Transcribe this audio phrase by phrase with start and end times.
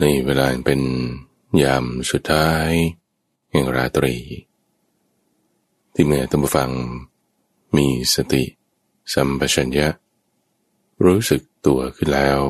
[0.00, 0.82] ในเวลาเป็น
[1.62, 2.70] ยามสุดท้าย
[3.50, 4.16] แห่งราตรี
[5.94, 6.70] ที่เมื่อตั้งฟัง
[7.76, 8.44] มีสติ
[9.12, 9.88] สัมปชัญญะ
[11.04, 12.40] รู้สึกตัวขึ้นแล้ว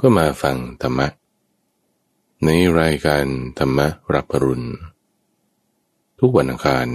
[0.00, 1.08] ก็มาฟังธรรมะ
[2.44, 2.48] ใน
[2.80, 3.24] รายการ
[3.58, 4.68] ธรรมะรับรุณ
[6.18, 6.86] ทุกวันอังคาร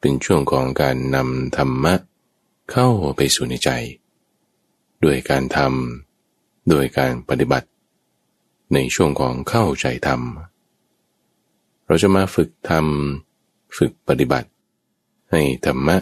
[0.00, 1.94] เป็นช่วงของการนำธรรมะ
[2.70, 3.70] เข้าไปสู่ในใจ
[5.04, 7.68] ด้วยการทำโดยการปฏิบัติ
[8.72, 10.20] ในช่วงของเข้าใจธรรม
[11.86, 14.48] เราจะมาฝึกทำฝึกปฏิบัติ
[15.30, 15.96] ให้ธรรมะ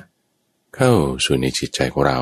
[0.77, 0.93] เข้า
[1.25, 2.21] สู่ในจิตใจของเรา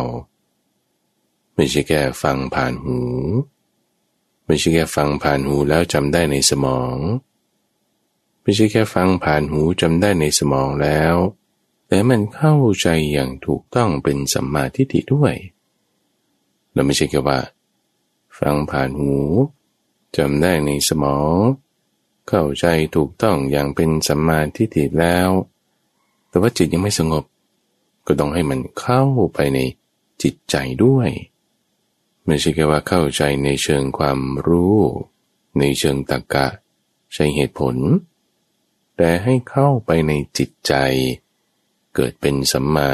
[1.55, 2.99] ไม่ใช่แค่ฟังผ่านหู
[4.47, 6.97] ไม่ใช่แค่ฟังผ่านหูแล้วจำได้ในสมอง
[8.43, 11.15] ไม่ใช่แค่ฟังผ่านหูจำได้ในสมองแล้ว
[11.89, 15.35] แต่มันเข้าใจอย่างถูกต้องเป็นสัมมาทิฏฐิด้วย
[16.73, 17.39] เราไม่ใช่แค่ว่า
[18.39, 19.13] ฟังผ่านหู
[20.17, 21.37] จำได้ในสมอง
[22.29, 25.31] เข้าใจถูกต้องอย่างเป็นสัมมาทิฏฐิแล้ว
[26.29, 27.25] แต่ว่าจิตยังไม่สงบ
[28.07, 29.03] ก็ต้องให้มันเข้า
[29.35, 29.59] ไปใน
[30.23, 31.11] จิตใจด้วย
[32.27, 34.79] ไม่ใช่แค่ว่าเข้าใจในเชิงความรู้
[35.59, 36.47] ในเชิงตรรกะ
[37.15, 37.77] ใช้เหตุผล
[38.97, 40.75] แต่ให้เข้าไปในจิตใจ
[41.95, 42.91] เกิดเป็นสัมมา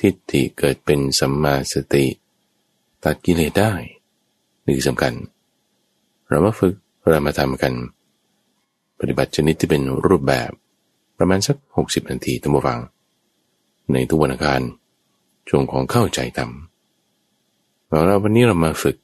[0.00, 2.06] ทิฏฐิเกิดเป็นสัมมาสติ
[3.04, 3.72] ตัดกิเลสได้
[4.66, 5.14] นี่สำคัญ
[6.28, 6.74] เรามาฝึก
[7.08, 7.74] เรามาทำกัน
[8.98, 10.50] ปฏิบัติชนิดที่เป็นรูปแบบ
[11.18, 12.80] ประมาณสักหกสิบนาทีตั้งฟัง
[13.92, 14.60] ในทุกวันอาการ
[15.48, 18.96] ช่วงของเข้าใจทำเราวันนี้เรามาฝึก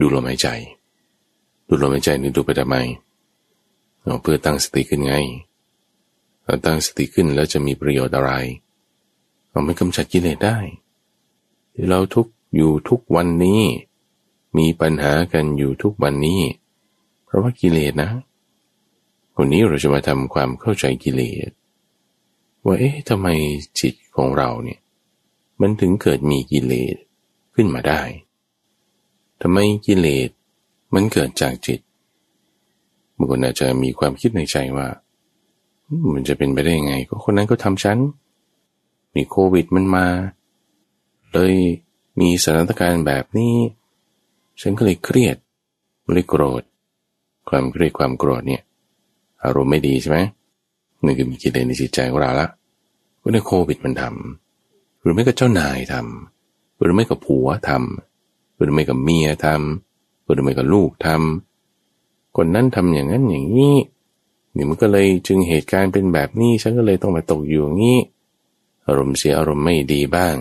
[0.00, 0.48] ดูลมหายใจ
[1.68, 2.76] ดูลมหายใจนี่ดูไปทำไม
[4.04, 5.14] เราเพื่อตั้งสติขึ้นไง
[6.44, 8.32] เราตั้งสติขึ้นแล้วจะมีประโยชน์อะไร
[9.50, 10.58] เราไม่กำจัดกิเลสได้
[11.88, 13.62] เราทุกอยู่ทุกวันนี้
[14.56, 16.40] มีปัญหากันอยู่ทุกวันนี้
[17.26, 18.10] เพราะว่ากิเลสนะ
[19.36, 21.50] วันนี้เราจะมาทำความเข้าใจกิเลส
[22.64, 23.28] ว่าเอ๊ะทำไม
[23.80, 24.80] จิตของเราเนี่ย
[25.60, 26.96] มันถึงเกิดมีกิเลส
[27.54, 28.02] ขึ้นมาได้
[29.42, 30.28] ทำไมกิเลส
[30.94, 31.80] มันเกิดจากจิต
[33.16, 34.88] บางคนอาจจะมีความคิดในใจว่า
[36.12, 37.98] มันจะเป็นไปได้ยังไง ก็คนนั้นก็ทำฉัน
[39.14, 40.06] มีโควิดมันมา
[41.32, 41.54] เลย
[42.20, 43.54] มีสถานการณ์แบบนี้
[44.60, 45.36] ฉันก็เลยเครียด
[46.12, 46.62] เลยโกรธ
[47.50, 48.62] ความเครียดความโกรธเนี่ย
[49.44, 50.18] อารมณ์ไม่ดีใช่ไหม
[51.04, 52.48] นี่คือมีกิเลสในจิตใจของเราละ
[53.20, 63.76] ว่าในโควิดมันทำหรือไม่กับเจ้านายทำหรือไม่กับผัวทำหรือไม่กับเมียทำหรือไม่กับลูกทำคนนั้นทำอย่างนั้นอย่างนี้
[64.56, 67.98] นี่มันก็เลยจึงเหตุการณ์เป็นแบบนี้ฉันก็เลยต้องมาตกอยู่อย่างนี้
[68.86, 70.36] อารมณ์เสียอารมณ์ไม่ดีบ้าง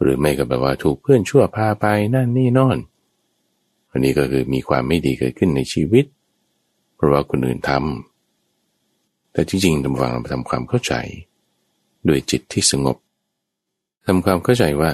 [0.00, 2.78] หรือไม่ก็แบบว่าถูกเพื่อนชั่วพาไปนั่นนี่นอน
[3.90, 6.04] อันนี้ก็คือมีความไม่ดีเกิดขึ้นในชีวิต
[6.94, 10.94] เพราะว่าคนอื่นทำแต่จริงๆทำฟังเราทำความเข้าใจ
[12.08, 12.96] ด้วยจิตที่สงบ
[14.06, 14.90] ทำความเข้าใจว่า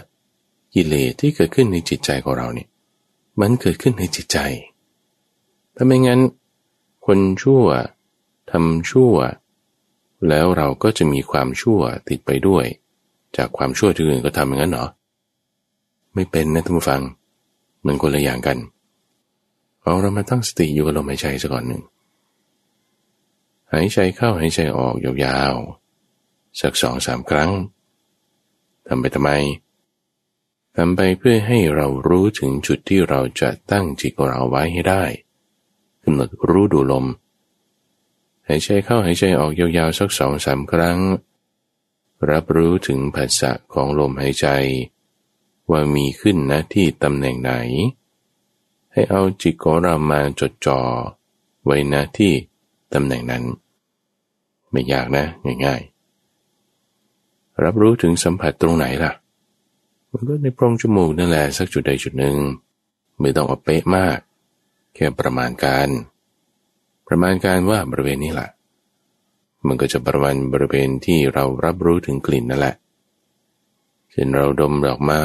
[0.75, 2.69] กิเลสที่เกิดขึ้นในจิตใจของเราเนี่ย
[3.41, 4.38] มันเกิดขึ้นในจิตใจ
[5.76, 6.20] ถ้าไม่งั้น
[7.06, 7.64] คนชั่ว
[8.50, 9.14] ทำชั่ว
[10.28, 12.64] แล้วเราก็จะมีความชั่วติดไปด้วย
[13.36, 14.86] จากความชั่วที่อื่นก็ทำอย่างนั้นเหรอ
[16.14, 17.02] ไม่เป็นนะท่านผู้ฟัง
[17.86, 18.58] มันคนละอย่างกัน
[19.82, 21.82] เอาเรามาตั้งสติอยู่กับลมหายใจสักก่อนหนึ่ง
[23.72, 27.50] หายใจเข้าหายใจออกยาวๆ สักสองสามครั้ง
[28.87, 29.31] ทำไปทำไม
[30.76, 35.04] ทำไปเพื่อให้เรารู้ถึงจุดที่เราจะตั้งจิตของเราไว้ให้ได้
[36.03, 37.06] กำหนดรู้ดูลม
[38.49, 40.99] หายใจเข้าหายใจออกยาวๆสักสองสามครั้ง
[42.31, 44.47] รับรู้ถึงภาษะของลมหายใจ
[45.70, 47.53] ว่ามีขึ้นณที่ตำแหน่งไหน
[48.92, 50.78] ให้เอาจิตของเรามาจดจ่อ
[51.64, 52.32] ไว้ณที่
[52.92, 53.42] ตำแหน่งนั้น
[54.72, 55.25] ไม่ยากนะ
[55.64, 59.12] ง่ายๆ รับรู้ถึงสัมผัสตรงไหนล่ะ
[60.10, 62.36] มันก็ในโพรงจมูกนั่นแหละสักจุดใดจุดหนึ่ง
[63.20, 64.19] ไม่ต้องเอาเป๊ะมาก
[64.94, 65.88] แค่ประมาณการ
[67.06, 68.49] ประมาณการว่าบริเวณนี้แหละ
[69.66, 72.75] มันก็จะประมาณบริเวณที่เรารับรู้ถึงกลิ่นนั่นแหละ
[74.11, 75.25] เช่นเราดมดอกไม้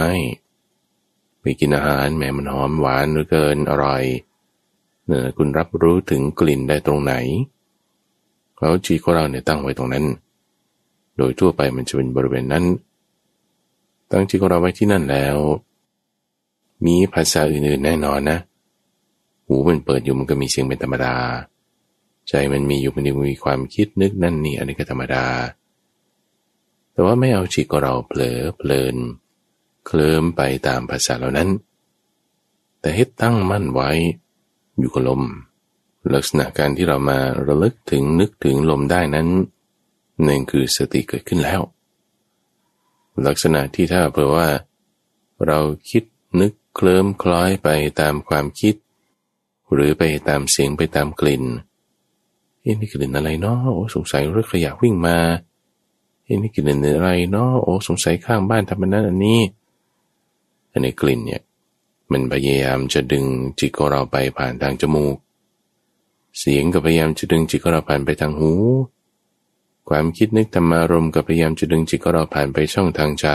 [1.48, 4.04] ไปกินอาหารแม้มันหอมหวานเหลือเกินอร่อย
[5.08, 7.14] เนี่ยคุณรับรู้ถึงกลิ่นได้ตรงไหน
[8.58, 10.06] แล้วจีของเราเนี่ยตั้งไว้ตรงนั้น
[11.18, 12.66] โดยทั่วไปมันจะเป็นบริเวณนั้น
[14.12, 15.38] ตั้งจีของเราไว้ที่นั่นแล้ว
[16.86, 18.40] มีภาษาอื่นๆแน่นอนนะ
[19.46, 21.16] หูมันเปิดอยู่มันก็มีเสียงเป็นธรรมดา
[22.28, 25.26] ใจมันมีอยู่มันมีความคิดนึกนั่นนี่อันนี้ก็ธรรมดา
[26.94, 28.96] แต่ว่าไม่เอาจิตของเราเผลอเพลิน
[29.26, 31.50] เคลิ้มไปตามภาษาเหล่านั้น
[32.80, 33.90] แต่ให้ตั้งมั่นไว้
[34.78, 35.22] อยู่กับลม
[36.14, 39.28] ลักษณะการที่เรามาระลึกถึงนึกถึงลมได้นั้น
[40.24, 41.62] หนั่นคือสติเกิดขึ้นแล้ว
[43.28, 44.48] ลักษณะที่ถ้าเผื่อว่า
[45.48, 46.04] เราคิด
[46.42, 47.70] นึกเคลิ้มคล้อยไป
[48.02, 48.76] ตามความคิด
[49.74, 51.44] หรือไปตามเสียงไปตามกลิ่น
[52.62, 55.18] เอ๊ะนี่กลิ่นอะไรเนาะโอ้สงสัยรถขยะวิ่งมา
[56.24, 59.40] เอ๊ะนี่กลิ่นอะไรเนาะโอ้สงสัยข้างบ้านทำมันนั้นอันนี้
[60.78, 61.42] อันกลิ่นเนี่ย
[62.12, 63.26] มันพยายามจะดึง
[63.60, 65.18] จิตของเราไปผ่านทางจมูก
[66.40, 68.52] เสียงก็พยายามจะดึงจิตของเราผ่านไปทางหู
[69.90, 73.28] ความคิดนึกธรรมารมก็พยายามจะดึงจิตของเราผ่านไปช่องทางใจ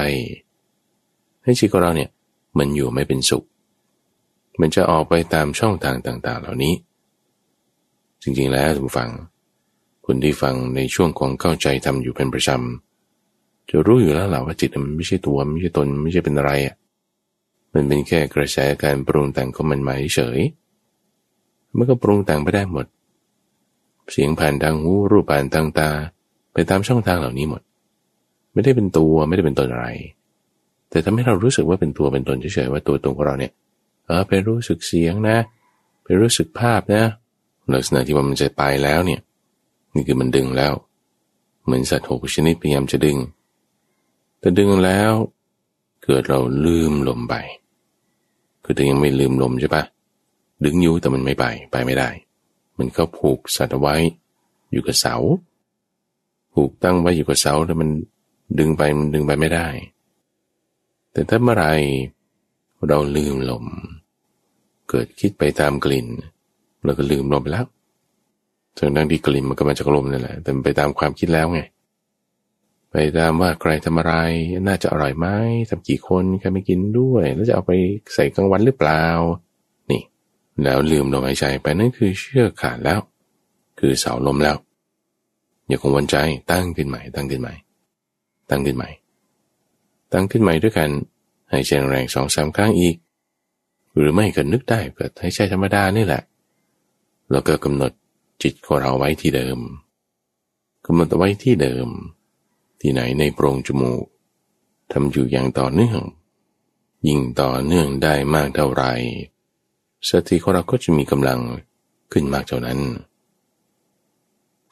[1.44, 2.10] ให้จิตของเราเนี่ย
[2.58, 3.44] มันอยู่ไม่เป็นสุข
[4.60, 6.74] มันจะออกไปตามช่องทางต่าง ๆ เหล่านี้
[8.22, 9.10] จริงๆแล้วทุกฟัง
[10.06, 16.74] คนที่ฟังในช่วงของเข้าใจทำอยู่เป็นประจำจะรู้อยู่แล้วแหละว่าจิตมันไม่ใช่ตัวไม่ใช่ตนไม่ใช่เป็นอะไรอะ
[17.72, 20.40] มันเป็นแค่กระแสการปรุงแต่งของมันมาเฉย
[21.76, 22.86] มันก็ปรุงแต่งไปได้หมด
[24.10, 25.90] เสียงผ่านทางหูรูปผ่านทางตา
[26.52, 27.62] ไปตามช่องทางเหล่านี้หมด
[28.52, 29.88] ไม่ได้เป็นตัวไม่ได้เป็นตนอะไร
[30.90, 33.52] แต่ทำให้เรารู้สึกว่าเป็นตัวเป็นตนเฉยๆว่าตัวตนของเราเนี่ย
[34.06, 35.36] เออไปรู้สึกเสียงนะ
[36.04, 37.04] ไปรู้สึกภาพนะ
[37.72, 39.20] ลักษณะที่ว่ามันจะไปแล้วเนี่ย
[39.94, 40.72] นี่คือมันดึงแล้ว
[41.64, 43.16] เหมือนสัตว์หกชนิดพยายามจะดึง
[44.40, 45.12] แต่ดึงแล้ว
[46.04, 47.34] เกิดเราลืมลมไป
[48.64, 49.82] คือถ้ายังไม่ลืมลมใช่ปะ
[50.64, 52.08] ดึงอยู่แต่มันไม่ไปไปไม่ได้
[52.78, 53.96] มันก็ผูกสัตว์ไว้
[54.72, 55.16] อยู่กับเสา
[56.54, 57.88] ผูกตั้งไว้อยู่กับเสาแต่มัน
[58.58, 59.66] ดึงไปมันดึงไปไม่ได้
[61.12, 61.66] แต่ถ้าเมื่อไร
[62.88, 63.64] เราลืมลม
[64.90, 66.06] เกิดคิดไปตามกลิ่น
[66.84, 67.66] เราก็ลืมลมไปแล้ว
[68.78, 71.60] ถึงดังที่กลิ่นมันก็มาจากลมนั่นแหละแต่ไปตามความคิดแล้วไง
[72.92, 74.14] ไปตามว่าใครทำอะไร
[74.66, 75.26] น่าจะอร่อยไหม
[75.70, 77.72] ทำกี่คนใครไม่กินด้วย แล้วจะเอาไป
[78.14, 79.04] ใส่กลางวันหรือเปล่า
[79.90, 80.02] นี่
[80.62, 83.00] แล้วลืมลมหายใจไปนั่นคือเชื่อขาดแล้ว
[83.78, 84.56] คือเสาลมแล้ว
[85.66, 86.16] อย่าคงวนใจ
[86.52, 87.54] ตั้งขึ้นใหม่ ตั้งขึ้นใหม่
[88.50, 88.90] ตั้งขึ้นใหม่
[90.12, 90.90] ตั้งขึ้นใหม่ด้วยกัน
[91.52, 92.96] หายใจแรงสองสามครั้งอีก
[93.96, 96.22] หรือไม่ก็นึกได้ก็หายใจธรรมดานี่แหละ
[97.30, 97.92] แล้วก็กำหนด
[98.42, 99.58] จิตของเราไว้ที่เดิม
[100.86, 101.86] กำหนดไว้ที่เดิม
[102.84, 104.04] ที่ไหนในโพรงจมูก
[104.92, 106.00] ทำอยู่อย่างต่อเนื่อง
[107.06, 108.84] ยิ่งต่อเนื่องได้มากเท่าไร
[110.08, 111.40] สติของเราก็จะมีกำลัง
[112.12, 112.80] ขึ้นมากเท่านั้น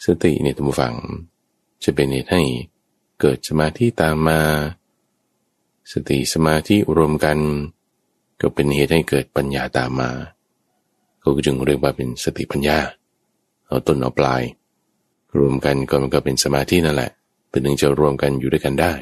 [0.05, 0.95] สติในตัมฟัง
[1.85, 2.43] จะเป็นเหตุให้
[3.21, 4.41] เกิดสมาธิตามมา
[5.93, 7.39] สติสมาธิรวมกัน
[8.41, 10.11] ก็เป็นเหตุให้เกิดปัญญาตามมา
[11.23, 12.79] ก็จึงเรียกว่าเป็นสติปัญญา
[13.67, 14.43] เอาต้นเอาปลาย
[15.39, 17.11] รวมกันก็มันก็เป็นสมาธินั่นแหละ
[17.51, 18.95] เป็นถึงจะรวมกันอยู่ด้วยกันได้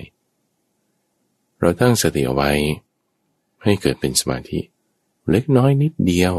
[1.60, 2.50] เราตั้งสติเอาไว้
[3.62, 4.58] ให้เกิดเป็นสมาธิ
[5.30, 6.34] เล็กน้อยนิดเดียว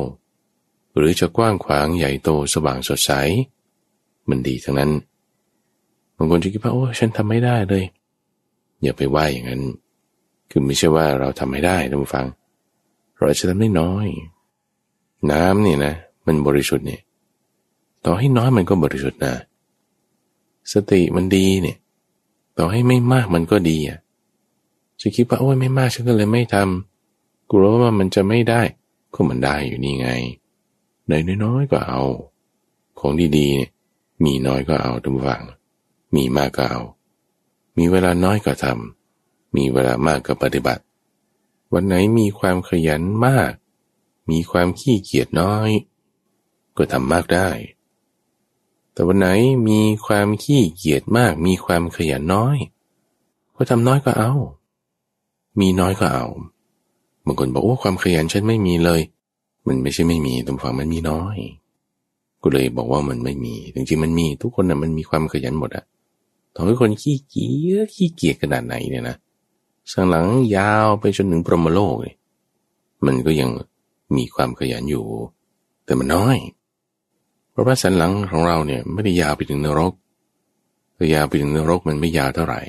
[0.96, 3.12] หรือจะกว้างขวางใหญ่โตสว่างสดใส
[4.30, 4.92] มันดีทั้งนั้น
[6.16, 7.84] บางคนจะคิดว่าโอ้ฉันทำไม่ได้เลย
[8.82, 9.62] อย่าไปว่าอย่างนั้น
[10.50, 12.26] คือไม่ใช่ว่าเราทำไม่ได้ท่านผู้ฟัง
[13.18, 14.08] เราจะทำได้น้อย
[15.32, 15.94] น้ำเนี่ยนะ
[16.28, 17.02] มันบริสุทธิ์เนี่ย
[18.06, 19.34] ต่อให้น้อยมันก็บริสุทธิ์นะ
[20.74, 21.78] สติมันดีเนี่ย
[22.60, 24.00] ต่อให้ไม่มากมันก็ดีอะ
[25.02, 28.62] จะคิดว่าโอ้ยไม่มากฉันก็เลยไม่ทำกลัวว่ามันจะไม่ได้
[29.14, 30.10] ก็มันได้อยู่นี่ไง
[31.06, 31.12] ไหน
[31.44, 32.02] น้อยๆก็เอา
[33.00, 33.72] ของดีๆเนี่ย
[34.24, 35.44] มีน้อยก็เอาทุกฝัง
[36.16, 36.82] มีมากก็เอา
[37.78, 40.84] มีเวลาน้อยก็ทำมีเวลามากก็ปฏิบัติ
[41.74, 43.52] วันไหนมีความขยันมาก
[44.32, 45.70] มีความขี้เกียจน้อย
[46.78, 47.50] ก็ทำมากได้
[49.00, 49.30] แต่วันไหน
[49.70, 52.58] มีความขี้เกียจมาก มีความขยันน้อย
[53.56, 54.34] ก็ทำน้อยก็เอา
[55.60, 56.28] มีน้อยก็เอา
[57.26, 59.02] บางคนบอกว่าความขยันฉันไม่มีเลย
[59.68, 61.38] มันไม่ใช่ไม่มีตรงฝั่งมันมีน้อย
[62.42, 65.86] ก็เลยบอกว่ามันไม่มีจริงๆมันมีทุกคนนะ่ะมันมีความขยันหมดอะ
[66.56, 69.16] ต่อให้คนขี้เกียจขี้เกียจขนาดไหนเนี่ยนะ
[69.92, 72.14] สังหลังยาวไปจนถึงพรหมโลกเลย
[73.06, 73.50] มันก็ยัง
[74.16, 75.06] มีความขยันอยู่
[75.86, 76.38] แต่มันน้อย
[77.60, 79.94] ราะว่าสันหลังของเราเนี่ยไม่ได้ยาวไปถึงนรก
[80.98, 82.62] ถ้ายาวไปถึงนรกมันไม่ยาวเท่าไหร่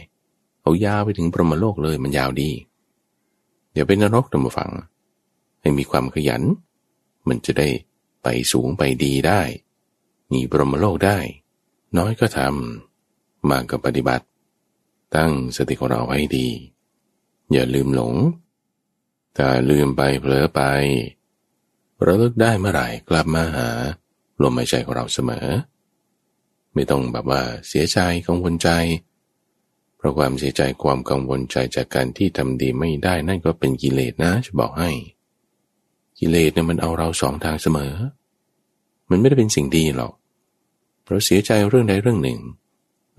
[0.62, 2.50] เอายาวไปถึงพรหมโลกเลยมันยาวดี
[3.75, 4.70] อย่าเป็นนรกตมาฟัง
[5.61, 6.42] ให้มีความขยัน
[7.28, 7.68] มันจะได้
[8.23, 9.40] ไปสูงไปดีได้
[10.32, 11.18] มีพรหมโลกได้
[11.97, 14.26] น้อยก็ทำมากก็ปฏิบัติ
[15.14, 16.49] ตั้งสติของเราให้ดี
[17.52, 18.14] อย่าลืมหลง
[19.37, 20.61] ถ้าลืมไปเผลอไป
[22.06, 23.68] ระลึกได้เมื่อไหร่กลับมาหา
[24.42, 25.47] ลมหายใจของเราเสมอ
[26.75, 28.68] ไม่ต้องแบบว่าเสียใจกังวลใจ
[29.97, 34.90] เพราะความเสียใจความกังวลใจจากการที่ทำดีไม่ได้นั่นก็เป็นกิเลสนะจะบอกให้
[36.18, 37.94] กิเลสเนี่ยมันเอาเราสองทางเสมอ
[39.11, 40.12] มันไม่ได้เป็นสิ่งดีหรอก
[41.06, 42.40] เราเสียใจเรื่องใดเรื่องหนึ่ง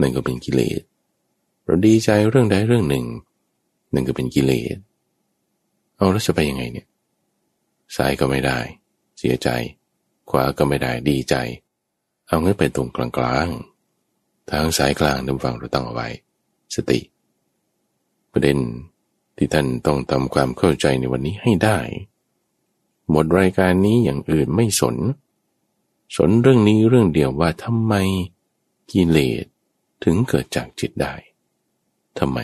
[0.01, 0.81] นั่นก็เป็นกิเลส
[1.65, 3.05] เราดีใจเรื่องใดเรื่องหนึ่ง
[3.93, 4.77] นั่นก็เป็นกิเลส
[5.95, 6.87] เอาแล้วจะไปยังไงเนี่ย
[7.95, 8.59] ซ้ายก็ไม่ได้
[9.19, 9.49] เสียใจ
[10.31, 11.35] ขวาก็ไม่ได้ดีใจ
[12.27, 13.47] เอางั้นไปตรงกลางกลาง
[14.51, 16.07] ทางสายกลางดำฟังเราตั้งเอาไว้
[16.75, 16.99] สติ
[18.31, 18.57] ประเด็น
[19.37, 21.79] ที่ท่านต้องทำความเข้าใจในวันนี้ให้ได้
[23.09, 24.95] หมดรายการนี้อย่างอื่นไม่สน
[26.15, 27.93] สนเรื่องนี้เรื่องเดียวว่าทำไม
[28.91, 29.45] กิเลส
[30.03, 31.13] ถึงเกิดจากจิตได้
[32.19, 32.39] ทำไม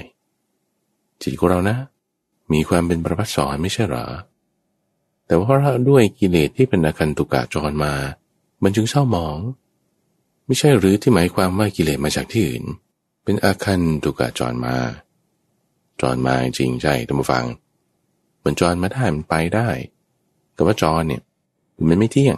[1.22, 1.78] จิตของเรานะ
[2.54, 4.06] มีความเป็นประพัสสอนไม่ใช่หรอ
[5.28, 7.94] แต่ว่าเพราะด้วยกิเลสที่เป็นอาคันตุกะจรมา
[8.64, 9.38] มันจึงเศร้าหมอง
[10.46, 12.64] ไม่ใช่หรือที่หมายความว่ากิเลสมาจากที่อื่น
[13.24, 14.76] เป็นอาคันตุกะจรมา
[16.02, 17.46] จรมาจริงใช่ท่านผู้ฟัง
[18.44, 19.70] มันจรมาได้มันไปได้
[20.54, 21.22] แต่ว่าจรเนี่ย
[21.90, 22.38] มันไม่เที่ยง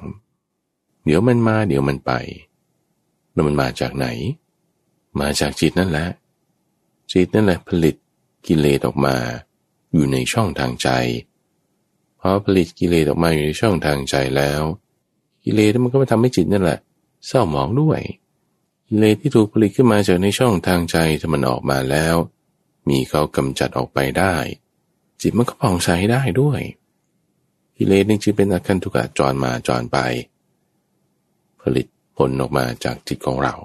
[1.06, 2.12] เดี๋ยวมันมาเดี๋ยวมันไป
[3.34, 4.08] แล้วมันมาจากไหน
[5.20, 6.08] มาจากจิตนั่นแหละ
[7.12, 7.96] จิตนั่นแหละผลิต
[8.48, 9.16] กิเลสออกมา
[9.94, 10.90] อยู่ในช่องทางใจ
[12.20, 14.62] พอผลิตกิเลสออกมาอยู่ในช่องทางใจแล้ว
[15.44, 16.80] กิเลสมันก็มาทำให้จิตนั่นแหละ
[17.28, 18.00] เศร้าหมองด้วย
[18.88, 22.16] กิเลสที่ถูกผลิตขึ้นมาจากในช่องทางใจถ้ามันออกมาแล้ว
[22.90, 24.36] มีเขากำจัดออกไปได้
[25.22, 26.62] จิตมันก็ผ่องใสได้ด้วย
[27.78, 29.98] กิเลสนี่จึงเป็นอาการทุกข์จรมาจรไป
[31.62, 31.86] ผลิต
[32.18, 33.56] ผลออกมาจากจิตของเรา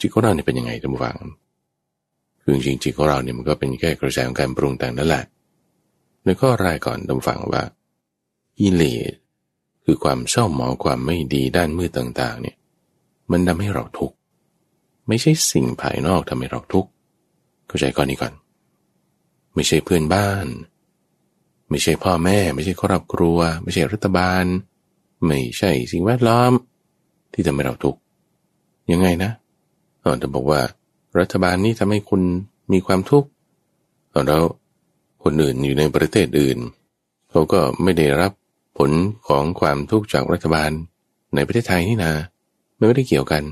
[0.00, 1.16] จิตของเราเนี่ยเป็นยังไงท่านผู้ฟัง
[2.40, 5.24] คือจริงจิตของเราเนี่ยมันก็เป็นแค่กระแสของการปรุงแต่งนั่นแหละ
[6.24, 7.62] ในข้อแรกก่อนต้องฟังว่า
[8.58, 9.12] กิเลส
[9.84, 12.56] คือความเศร้าหมองความไม่ดีด้านมืดต่างๆ เนี่ย
[13.30, 14.16] มันทำให้เราทุกข์
[15.08, 16.90] ไม่ใช่สิ่งภายนอกทำให้เราทุกข์
[17.66, 18.32] เข้าใจก่อนนี้ก่อน
[19.54, 20.46] ไม่ใช่เพื่อนบ้าน
[21.70, 24.44] ไม่ใช่พ่อแม่ ไม่ใช่ครอบครัว ไม่ใช่รัฐบาล
[25.26, 26.52] ไม่ใช่สิ่งแวดล้อม
[27.32, 28.00] ที่ทำให้เราทุกข์
[28.92, 29.30] ยังไงนะ
[30.02, 30.60] อ๋อจะบอกว่า
[31.18, 32.22] รัฐบาลนี้ทำให้คุณ
[32.72, 33.28] มีความทุกข์
[34.28, 34.42] แล้ว
[35.24, 36.58] คนอื่นอยู่ในประเทศอื่น
[37.30, 38.32] เขาก็ไม่ได้รับ
[38.78, 38.90] ผล
[39.28, 40.70] ของความทุกข์จากรัฐบาล
[41.34, 42.12] ในประเทศไทยนี่นะ
[42.76, 43.42] ไม่ได้เกี่ยวกัน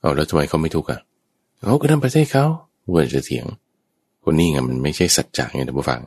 [0.00, 1.00] เอาแล้วทำไมเขาไม่ทุกข์อะ
[1.66, 2.44] เขาก็ทำประเทศเขา
[2.90, 3.46] เวอร์จะเถียง
[4.24, 6.00] คนนี้ไงมันไม่ใช่สัจจะไงท่านผู้ฟัง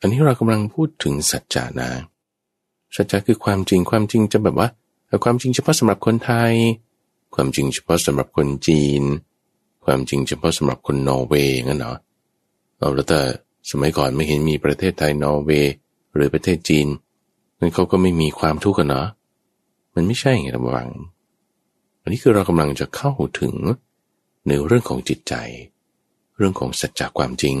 [0.00, 1.90] อันนี้เรากำลังพูดถึงสัจจะนะ
[2.96, 4.68] สัจจะคือความจริงความจริงจะแบบว่า
[5.24, 6.52] ความจริงเฉพาะสำหรับคนไทย
[7.34, 9.02] ความจริงเฉพาะสำหรับคนจีน
[9.84, 11.94] ความจริงเฉพาะสำหรับคนนอร์เวย์งั้นเหรอ
[12.78, 13.20] เอาแล้วแต่
[13.70, 15.72] สมัยก่อนไม่เห็นมีประเทศไทยนอร์เวย์
[16.14, 16.86] หรือประเทศจีน
[17.58, 19.06] นั่นเขาก็ไม่มีความทุกข์กันเนาะ
[19.94, 20.88] มันไม่ใช่ไงระวัง
[22.02, 23.54] อันนี้คือเรากำลังจะเข้าถึง
[24.48, 25.34] ในเรื่องของจิตใจ
[26.36, 27.56] เรื่องของสัจจะความจริง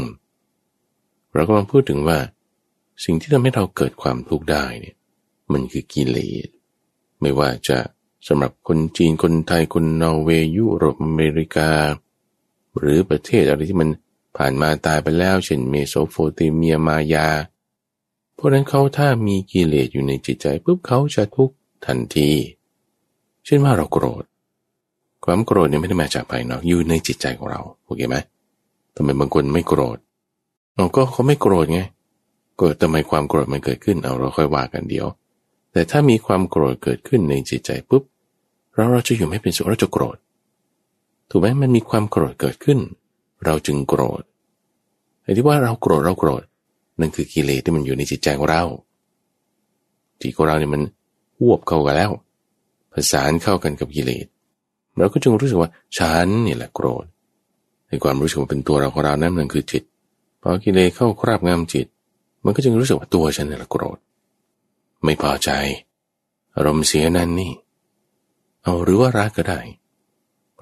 [1.34, 2.18] เรากำลังพูดถึงว่า
[3.04, 4.96] สิ่งที่ทำให้เราเกิดความทุกข์ได้เนี่ย
[5.52, 6.48] มันคือกิเลส
[7.20, 7.78] ไม่ว่าจะ
[8.26, 11.70] สำหรับคนจีนคนไทยคนนอร์เวย์ยุโรปอเมริกา
[12.78, 13.88] หรือประเทศอะไรที่มัน
[14.38, 17.28] ผ่านมาตายไปแล้วเช่นเมโสโปเตเมียมายา
[18.34, 21.54] เพราะนั้นเขาถ้ามีกิเลสอยู่ในจิตใจปุ๊บเขาจะทุกข์
[21.86, 22.30] ทันที
[23.44, 24.24] เช่นว่าเราโกรธ
[25.24, 28.16] ความโกรธเนี่ยไม่ได้มาจากภายนอกอยู่ในจิตใจของเราโอเคไหม
[28.96, 29.98] ทำไมบางคนไม่โกรธ
[30.76, 31.80] เราก็เขาไม่โกรธไง
[32.58, 35.06] ก็ทำไมความโกรธมันเกิดขึ้นเอาเราค่อยว่ากันเดียว
[35.72, 38.02] แต่ถ้ามีความโกรธเกิดขึ้นในจิตใจปุ๊บ
[38.74, 40.16] เราเราจะอยู่ไม่เป็นสุขเราจะโกรธ
[41.30, 42.78] ถูกไหมมันมีความโกรธเกิดขึ้น
[43.44, 44.22] เราจึงโกรธ
[45.22, 46.42] ไอ้ที่ว่าเราโกรธเราโกรธ
[47.00, 48.62] นั่นคือกิเลสที่มันอยู่ในจิตใจของเรา
[50.20, 50.82] จิตของเราเนี่ยมัน
[51.38, 52.10] หวบเข้ากันแล้ว
[52.92, 54.26] ผสานเข้ากันกับกิเลส
[54.98, 57.04] เราก็จึงรู้สึกว่าฉันนี่แหละโกรธ
[57.88, 59.82] ในความรู้สึกว่าเป็นตัวเราของเรานั่นนั่นคือจิต
[60.40, 61.86] พอกิเลสเข้าคราบงำจิต
[62.44, 63.98] มันก็จึงรู้สึกว่าตัวฉันนี่แหละโกรธ
[65.04, 65.50] ไม่พอใจ
[66.56, 67.52] อารมณ์เสียนั่นนี่
[68.62, 69.60] เอาหรือว่ารักก็ได้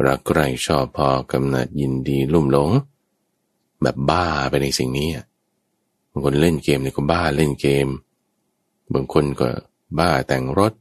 [0.04, 2.70] รักใครชอบพอกำหนัดยินดีลุ่มหลง
[3.82, 5.08] แบบบ้าไปในสิ่งนี้
[6.10, 7.86] บางคนเล่นเกมเนี่ยก็บ้าเล่นเกม
[8.94, 9.48] บางคนก็
[9.98, 10.72] บ้าแต่งรถ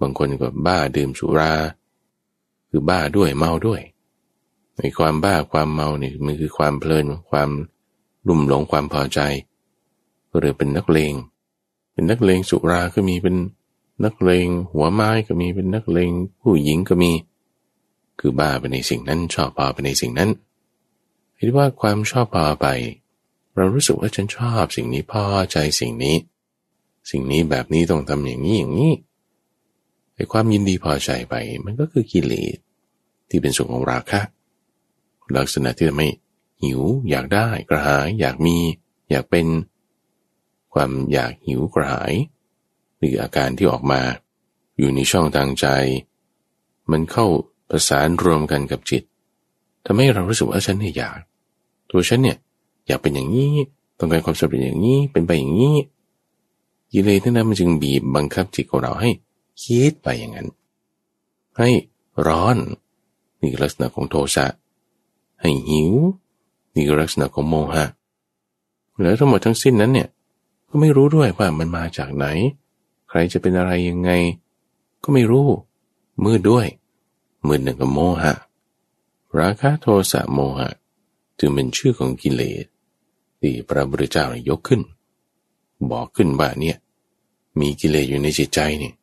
[0.00, 1.52] บางคนก็บ้าดื่มสุรา
[2.68, 3.80] คือบ้าด้วยเมาด้วย
[4.76, 7.50] ในความบ้าความเมาเนี่ยมันคือความเพลินความ
[8.28, 9.20] ลุ่มหลงความพอใจ
[10.30, 11.14] ก็เลยเป็นนักเลง
[11.92, 13.36] เป็นนักเลงสุราก็มีเป็น
[14.04, 16.10] นักเลงหัวไม้ก็มีเป็นนักเลง
[16.42, 17.10] ผู้หญิงก็มี
[18.20, 20.30] คือบ้าไปในสิ่งนั้นชอบพอไปในสิ่งนั้น
[21.38, 22.66] คิดว่าความชอบพอไป
[23.56, 26.16] เรารู้สึกว่าฉันชอบสิ่งนี้พอใจสิ่งนี้
[27.10, 28.92] สิ่งนี้แบบนี้ต้องทำอย่างนี้อย่างนี้
[30.14, 31.34] ไอ้ความยินดีพอใจไป
[31.64, 32.56] มันก็คือกิเลส
[33.28, 34.20] ที่เป็นส่วนของราคะ
[35.36, 36.08] ลักษณะที่ทำให้
[36.62, 38.56] หิวอยากได้กระหาย อยากมี
[39.10, 39.46] อยากเป็น
[40.72, 42.12] ความอยากหิวกระหาย
[42.98, 44.00] หรืออาการที่ออกมา
[44.78, 45.66] อยู่ในช่องทางใจ
[46.90, 47.26] มันเข้า
[47.70, 49.02] ประสานรวมกันกับจิต
[49.84, 51.18] ทำให้เรารู้สึกว่าฉันเนี่ยอยาก
[51.90, 52.36] ตัวฉันเนี่ย
[52.86, 53.54] อยากเป็นอย่างนี้
[53.98, 55.76] ต้องการความสำเร็จอย่างนี้เป็นไปอย่างนี้
[56.92, 59.10] กิเลสนั่นมันจึงบีบบังคับจิตของเราให้
[59.62, 60.48] คิดไปอย่างนั้น
[61.58, 61.68] ให้
[62.26, 62.56] ร้อน
[63.40, 64.46] นี่ลักษณะของโทสะ
[65.40, 65.92] ให้หิว
[66.74, 67.84] นี่ลักษณะของโมหะ
[69.00, 70.08] แล้วทั้งหมดทั้งสิ้นนั้นเนี่ย
[70.68, 72.26] ก็ไม่รู้ด้วยว่ามันมาจากไหน
[73.08, 74.10] ใครจะเป็นอะไรยังไง
[75.02, 75.46] ก็ไม่รู้
[76.24, 76.66] มืดด้วย
[77.46, 78.34] มืดหนึ่งกับโมหะ
[79.38, 80.70] ราคะโทสะโมหะ
[81.38, 82.64] จึงเป็นชื่อของกิเลส
[83.40, 84.80] ที่พระพุทธเจ้ายกขึ้น
[85.90, 86.76] บอกขึ้นว่าเนี่ย
[87.60, 88.94] มีกิเลสอยู่ในจิตใจเนี่ย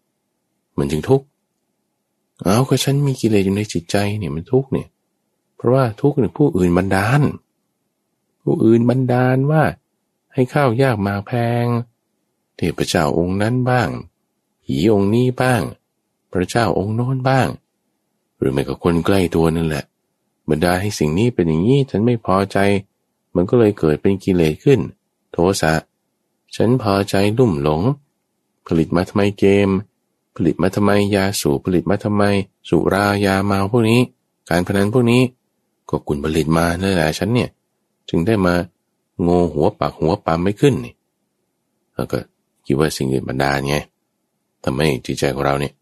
[0.77, 1.25] มันจึงทุกข์
[2.43, 4.87] เอาก็ฉันมีกิเลสอยู่ในจิตใจเนี่ยมันทุกข์เนี่ย
[5.55, 7.21] เพราะว่าทุกข์เนี่ยผู้อื่นบันดาล
[8.43, 9.63] ผู้อื่นบันดาลว่า
[10.33, 11.31] ให้ข้าวยากมาแพ
[11.63, 11.65] ง
[12.57, 13.89] เทพเจ้าองค์นั้นบ้าง
[14.63, 15.61] ผีองค์นี้บ้าง
[16.31, 17.47] พระเจ้าองค์โน้นบ้าง
[18.39, 19.83] หรือแม้กับคนใกล้ตัวนั่นแหละ
[20.49, 22.57] บรรดาให้สิ่งนี้เป็นอย่างนี้ฉันไม่พอใจ
[23.35, 24.79] มันก็เลยเกิดเป็นกิเลสขึ้น
[25.31, 25.73] โทสะ
[26.55, 27.81] ฉันพอใจลุ่มหลง
[28.67, 29.69] ผลิตมาทำไมเกม
[30.35, 32.23] ผลิตมาทำไมยาสูบผลิตมาทำไม
[32.69, 34.01] สุรายาเมาพวกนี้
[34.49, 35.21] การพนันพวกนี้
[35.89, 37.49] ก็คุณผลิตมานั่นแหละฉันเนี่ย
[38.09, 38.55] จึงได้มา
[39.21, 40.93] โงหัวปากหัวปามไม่ขึ้นนี่
[41.95, 42.17] แล้วก็
[42.65, 43.75] คิดว่าสิ่งอื่นบันดาไง
[44.63, 45.73] ทำให้จิตใจของเราเนี่ย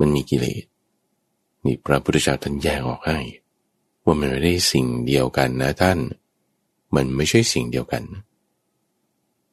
[0.00, 0.62] มันมีกิเลส
[1.64, 3.18] นี่พระพุทธเจ้าท่านแยกออกให้
[4.04, 5.98] ว่ามันไม่ได้สิ่งเดียวกันนะท่าน
[6.94, 8.02] มันไม่ใช่สิ่งเดียวกัน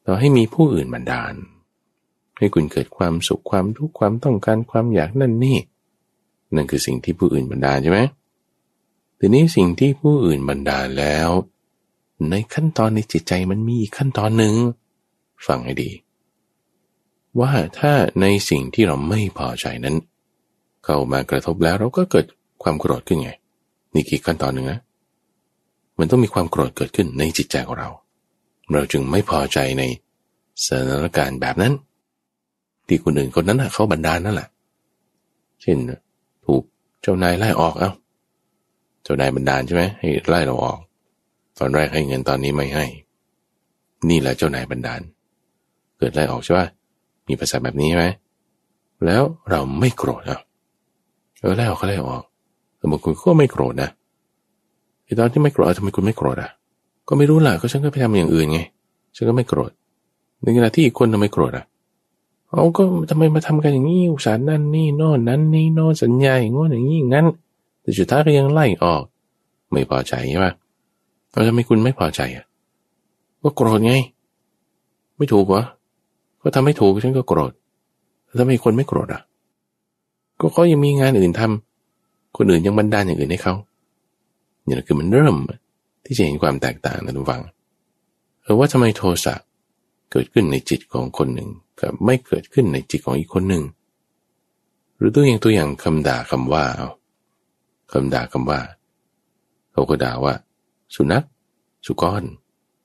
[0.04, 1.34] ต่อให้มีผู้อื่นบันดาล
[2.36, 5.58] ให้คุณเกิดความสุขความทุกข์ความต้องการความอยากนั่นนี่
[6.54, 8.00] นั่นคือสิ่งที่ผู้อื่นบันดาลใช่ไหม
[9.18, 11.30] ทีนี้สิ่งที่ผู้อื่นบันดาลแล้ว
[12.30, 14.54] ในขั้นตอนในจิตใจมันมีอีกขั้นตอนหนึ่ง
[15.46, 15.90] ฟังให้ดี
[17.40, 19.96] ว่าถ้าในสิ่งที่เราไม่พอใจนั้น
[20.84, 22.26] เข้ามากระทบแล้วเราก็เกิด
[22.62, 23.30] ความโกรธขึ้นไง
[23.94, 24.80] นี่คือขั้นตอนหนึ่งนะ
[25.98, 27.88] มันต้องมีความโกรธเกิดขึ้นในจิตใจของเรา
[28.74, 29.82] เราจึงไม่พอใจใน
[30.66, 31.72] สถานการณ์แบบนั้น
[32.86, 34.48] ที่คนอื่นคนนั้นเขาบันดาลนั่นแหละ
[35.62, 35.78] เช่น
[36.46, 36.62] ถูก
[37.02, 37.92] เจ้านายไล่ออกเอา้า
[39.02, 40.78] เจ้านายบันดาลใช่ไหมให้ไล่เราออก
[41.58, 42.84] ตอนแรกให้เงินตอนนี้ไม่ให้
[44.08, 45.00] นี่แหละเจ้านายบันดาล
[45.98, 46.60] เกิดไล่ออกใช่ไหม
[47.28, 48.04] มีภาษาแบบนี้ไหม
[49.06, 50.40] แล้วเราไม่โกรธอะ
[51.42, 52.24] เออไล่ออกเขาไล่ออก
[52.78, 53.90] แต่บางคนก็ไม่โกรธนะ
[55.04, 56.50] ไอ้ตอนที่ไม่โกรธทำไมคุณไม่โกรธอะ
[57.08, 58.60] ก็ไม่รู้ล่ะก็ฉันก็ไปทำอย่างอื่นไง
[59.16, 59.70] ฉันก็ไม่โกรธ
[60.42, 61.64] ในขณะที่อีกคนทำไมโกรธอะ
[62.48, 67.26] เขาก็ทำไมมาทำกันอย่างนี้อุตสาห์นั่นนี่โน่นนั้นนี่โน่นสัญญาอย่างงี้อย่างนี้งั้น
[67.82, 69.02] แต่สุดท้ายก็ยังไล่ออก
[69.72, 70.48] ไม่พอใจใช่ไหม
[71.30, 72.44] แล้วทำไมคุณไม่พอใจอะ
[73.42, 73.94] ก็โกรธไง
[75.18, 75.62] ไม่ถูกวะ
[76.42, 77.52] ก็ทำไม่ถูกฉันก็โกรธ
[78.24, 79.20] แล้วทำไมคนไม่โกรธอะ
[80.42, 83.54] ก็เขายังมีงานอื่นทำคนอื่นยังบันดาลอย่างอื่นให้เขา
[84.64, 85.36] เนี่ยคือมันเริ่ม
[86.04, 87.42] ที่จะเห็นความแตกต่างนะทุกฝัง
[88.42, 89.34] เออว่าทำไมโทสะ
[90.12, 91.48] เกิดขึ้นในจิตของคนหนึ่ง
[91.80, 93.62] กับไม่เกิดขึ้นในจิตของอีกคนหนึ่ง
[94.96, 96.88] หรือตัวอย่างตัวอย่างคำด่าคำว่าเอา
[97.92, 98.60] คำด่าคำว่า
[99.72, 100.34] เขาก็ด่าว่า
[100.94, 101.24] สุนัข
[101.86, 102.22] สุกร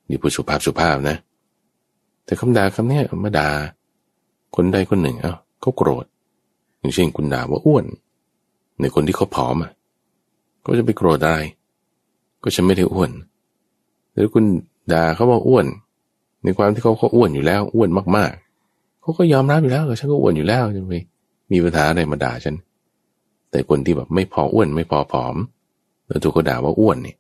[0.09, 1.17] นี่พูดสุภาพสุภาพนะ
[2.25, 3.49] แต่คำด่าคำนี้มาด่า
[4.55, 6.05] คนใดคนหนึ่งเอา้าเขาโกรธ
[6.87, 7.85] อย่างเช่นคุณด่าว่าอ้วน
[8.81, 9.71] ในคนที่เขาผอมอะ
[10.65, 11.39] ก็จะไปโกรธอะไร
[12.43, 13.11] ก็ฉันไม่ได้อ้วน
[14.13, 14.45] หรือคุณ
[14.93, 15.65] ด่าเขาว่าอ้วน
[16.43, 20.95] ในความที่เขาเขาอ้วนอยู่แล้วอ้วนมากๆเขาก็ยอมรับอยู่แล้วฉันก็อ้วนอยู่แล้วจะไป
[21.51, 22.55] มีปัญหาอะไรมาด่าฉัน
[23.51, 25.35] แต่คนที่แบบไม่พออ้วนไม่พอผอม
[26.07, 27.17] แล้วถูกเขาด่าว่าอ้วนเนี่ย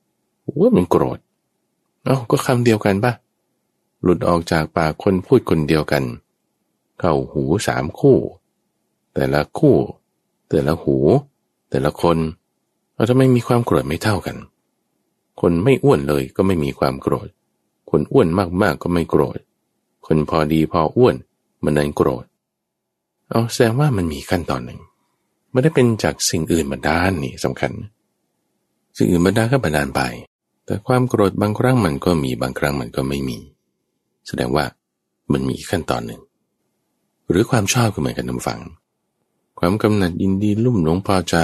[0.59, 1.19] ว่ามันโกรธ
[2.05, 3.13] เอ้าก็คำเดียวกันปะ
[4.03, 6.03] หลุดออกจากปากคนพูดคนเดียวกัน
[6.99, 8.17] เข้าหูสามคู่
[9.19, 9.75] แต่ละคู่
[10.49, 10.97] แต่ละหู
[11.69, 12.17] แต่ละคน
[12.95, 14.37] เราจะไม่มีความโกรธไม่เท่ากัน
[15.41, 17.27] คนไม่อ้วนเลยก็ไม่มีความโกรธ
[17.89, 18.27] คนอ้วน
[18.61, 19.39] มากๆก็ไม่โกรธ
[20.05, 21.15] คนพอดีพออ้วน
[21.63, 22.25] มันนั้นโกรธ
[23.29, 24.79] เอาแสดงว่ามันมีขั้นตอนหนึ่ง
[25.51, 27.71] ไม่ได้เป็นจากสิ่งอื่นมาด้านนี่สำคัญ
[28.97, 30.01] สิ่งอื่นมาด้านก็บันดาลไป
[30.65, 33.37] แต่ความโกรธบางครั้งมันก็มีบางครั้งมันก็ไม่มี
[34.27, 34.65] แสดงว่า
[35.31, 36.21] มันมีขั้นตอนหนึ่ง
[37.29, 38.59] หรือความชอบก็เหมือนกันน้ำฟัง
[39.59, 41.35] ความกำหนัดยินดีลุ่มหลงพอใจ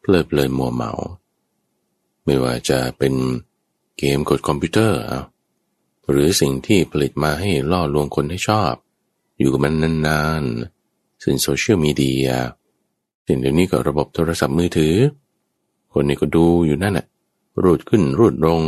[0.00, 0.92] เพลิดเพลินมัวเมา
[2.24, 3.14] ไม่ว่าจะเป็น
[3.98, 5.00] เกมกดคอมพิวเตอร์
[6.10, 8.74] หรือสิ่งที่ผลิตมาให้ล่อลวงคนให้ชอบ
[9.38, 9.74] อยู่กับมัน
[10.06, 12.28] นานๆสิ่งโซเชียลมีเดีย
[13.26, 14.94] สิ่งเดี๋ยวนี้ก็ระบบโทรศัพท์มือถือ
[15.92, 17.06] คนนี้ก็ดูอยู่นั่นแหละ
[17.62, 18.60] รูดขึ้นรูดลง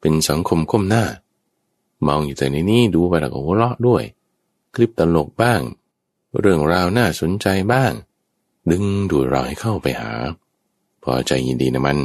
[0.00, 1.04] เป็นสังคมก้มหน้า
[2.06, 4.02] มองอยู่แต่ในนี้ดูไปแล้วก็หัวเราะด้วย
[4.74, 5.60] คลิปตลกบ้าง
[6.40, 7.92] เรื่องราวน่าสนใจบ้าง
[8.70, 10.10] ดึงดูดเราให้เข้าไปหา
[11.04, 11.98] พอใจยินดีนะมัน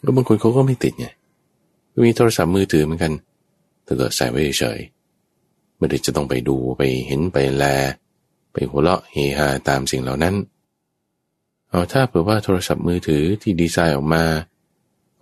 [0.00, 1.06] แล้วบางคนเขาก็ไม่ติดไง
[2.06, 3.12] มีโทรศัพท์มือถือเหมือนกัน
[3.84, 4.80] แต่ก็ใส่ไว้เฉย
[5.76, 7.64] ไม่ได้จะต้องไปดูไปเห็นไปแล
[8.52, 10.34] ไปหัวเราะเฮฮาตามสิ่งเหล่านั้น
[11.68, 14.24] เอาถ้าเผื่อว่าโทรศัพท์มือถือที่ดีไซน์ออกมา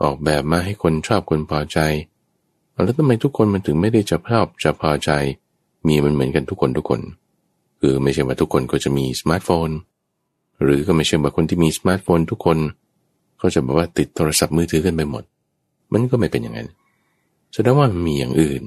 [0.03, 1.79] ออกแบบมาให้คนชอบคนพอใจ
[2.73, 5.11] แล้วทำไมทุกคนมันถึงไม่ได้จะชอบจะพอใจ
[5.87, 7.01] มีมันเหมือนกันทุกคนทุกคน
[7.81, 9.71] คือไม่ใช่ว่าทุกคนก็จะมีสมาร์ทโฟน
[10.62, 12.59] หรือก็ไม่ใช่ว่าคนที่มีสมาร์ทโฟนทุกคน
[13.38, 15.25] เขาจะบอกว่าติดโทรศัพท์มือถือกันไปหมด
[15.93, 16.69] มันก็ไม่เป็นอย่างนั้น
[17.53, 18.64] แสดงว่ามีอย่างอื่น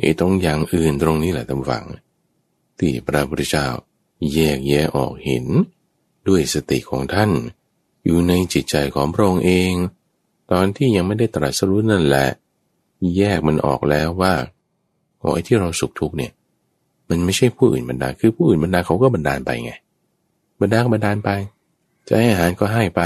[0.00, 1.84] ไอ้ตรงอย่างอื่นตรงนี้แหละตำฝัง
[2.78, 3.66] ที่พระพุทธเจ้า
[4.32, 5.46] แยกแยะออกเห็น
[6.28, 7.30] ด้วยสติของท่าน
[8.04, 9.72] อยู่ในจิตใจของพระองค์เอง
[10.50, 12.28] ตอนที่ยังไม่ได้ตรัสรู้นั่นแหละ
[13.16, 14.34] แยกมันออกแล้วว่า
[15.18, 16.32] โอ้ไอ้ที่เราสุขทุกเนี่ย
[17.10, 19.72] มันไม่ใช่ผู้อื่นบันดา คือผู้อื่นบันดาเขาก็บันดาไปไง
[20.60, 21.30] บันดาก็บันดาไป
[22.08, 23.02] จะให้อาหารก็ให้ไป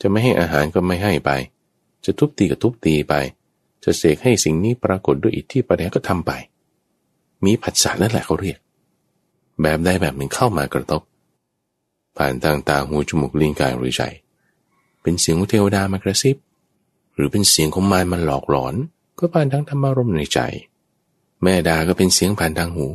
[0.00, 1.30] จะไม่ให้อาหารก็ไม่ให้ไป
[2.04, 3.14] จะทุบตีก็ทุบตีไป
[3.84, 6.30] จะเสกให้สิ่งนี้ปรากฏด้วยอิทธิปฏิก็ทำไป
[7.44, 8.58] มีผัสสะนั่นแหละเขาเรียก
[9.62, 11.02] แบบใดแบบหนึ่งเข้ามากระทบ
[12.16, 14.02] ผ่านทางตาหูจมูกลิ้นกายหรือใจ
[15.02, 16.36] เป็นเสียงของเทวดามากระซิบ
[17.14, 18.74] หรือเป็นเสียงของมารมันหลอกหลอน
[19.18, 20.40] ก็ผ่านทางธรรมารมในใจ
[21.42, 22.86] แม่ดาก็เป็นเสียงผ่านทางหู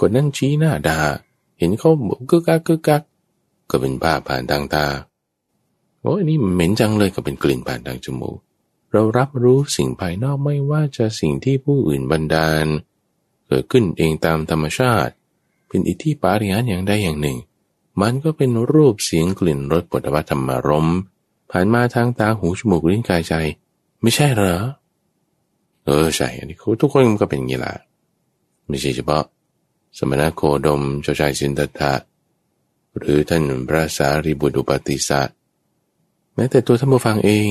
[0.00, 0.98] กดนั่งชี้หน้าดา
[1.58, 1.90] เห็นเขา
[2.30, 3.02] กึกกักกึกกัก
[3.70, 4.86] ก็เป็นภาพผ่านทางตา
[6.02, 8.38] โอ้ยนี่เหม็นจังเลยก็เป็นกลิ่นผ่านทางจมูก
[8.92, 12.66] เรารับรู้สิ่งภายนอกไม่ว่าจะสิ่งที่ผู้อื่นบันดาล
[13.46, 15.12] เกิดขึ้นเองตามธรรมชาติ
[15.68, 17.38] เป็นอิทธิปาริยานอย่างใดอย่างหนึ่ง
[18.00, 20.88] มันก็เป็นรูปเสียงกลิ่นรสปุถะธรรมารม
[21.50, 23.34] ผ่านมาทางตาหูจมูกลิ้นกายใจ
[24.02, 24.58] ไม่ใช่เหรอ
[25.84, 27.74] เออใช่ อันนี้ทุกคนก็เป็นอย่างนี้แหละ
[28.68, 29.24] ไม่ใช่เฉพาะ
[29.98, 31.94] สมณโคดมเจ้าชายสินตถะ
[32.98, 35.22] หรือท่านพระสารีบุตรอุปติสะ
[36.34, 37.50] แม้แต่ตัวท่านผู้ฟังเอง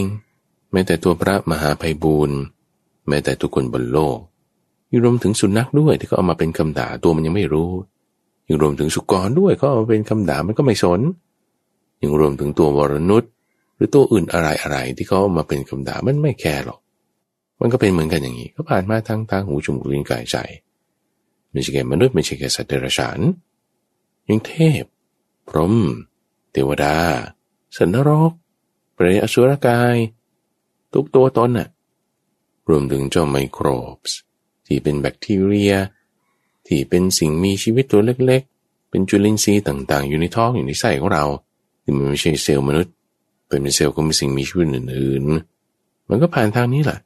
[0.72, 2.40] แม้แต่ตัวพระมหาภัยบูรณ์
[3.08, 4.18] แม้แต่ทุกคนบนโลก
[4.92, 7.72] ยังรวมถึงสุนัขด้วยที่เขาเอามาเป็นคำด่าตัวมันยังไม่รู้
[8.48, 11.02] ยังรวมถึงสุกรด้วยเขาเอามาเป็นคำด่ามันก็ไม่สน
[12.02, 13.32] ยังรวมถึงตัววรนุษย์
[13.76, 16.80] หรือตัวอื่นอะไรอะไรที่เขาเอามาเป็นคำด่ามันไม่แคร์หรอก
[17.60, 20.38] มันก็เป็นเหมือนกันอย่างนี้ก็ผ่านมาทางทางหูจมูกลิ้นกายใจ
[21.54, 23.20] ไม่ใช่แค่มนุษย์ไม่ใช่แค่สัตว์เดรัจฉาน
[24.28, 24.84] ยังเทพ
[25.48, 25.76] พรหม
[26.52, 26.96] เทวดา
[27.78, 28.32] สันนรก
[28.94, 29.96] เปรตอสุรกาย
[30.94, 31.68] ทุกตัวตนน่ะ
[32.70, 34.18] รวมถึงเจ้าไมโครบส์
[34.66, 35.74] ที่เป็นแบคทีเรีย
[36.68, 41.26] ที่เป็นสิ่งมีชีวิตตัวเล็กๆ เป็นจุลินทรีย์ต่างๆ อยู่ในท้องอยู่ในไส้ของเรา
[41.82, 42.94] ที่มันไม่ใช่เซลล์มนุษย์
[43.48, 47.00] เป็นเซลล์ก็มีสิ่งมีชีวิตอื่นๆ มันก็ผ่านทางนี้แหละ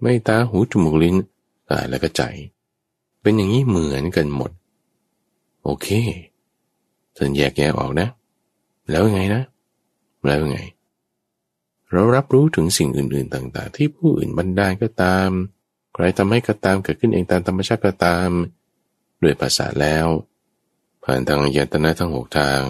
[0.00, 1.16] ไม่ตาหูจมูกลิ้น
[1.70, 2.22] กายและก็ใจ
[3.22, 4.50] เป็นอย่างนี้เหมือนกันหมด
[5.64, 5.88] โอเค
[7.16, 8.08] ท่านแยกแยะออกนะ
[8.90, 9.42] แล้วไงนะ
[10.26, 10.58] แล้วไง
[11.92, 15.28] เรารับรู้ถึงสิ่งอื่นๆต่าง ๆ ที่ผู้อื่นบันดาลก็ตาม
[15.94, 18.28] ใครทำให้ก็ตามเกิดขึ้นเองตามธรรมชาติก็ตาม
[19.22, 20.06] ด้วยภาษาแล้ว
[21.04, 22.60] ผ่านทางยตนะทั้งหกทาง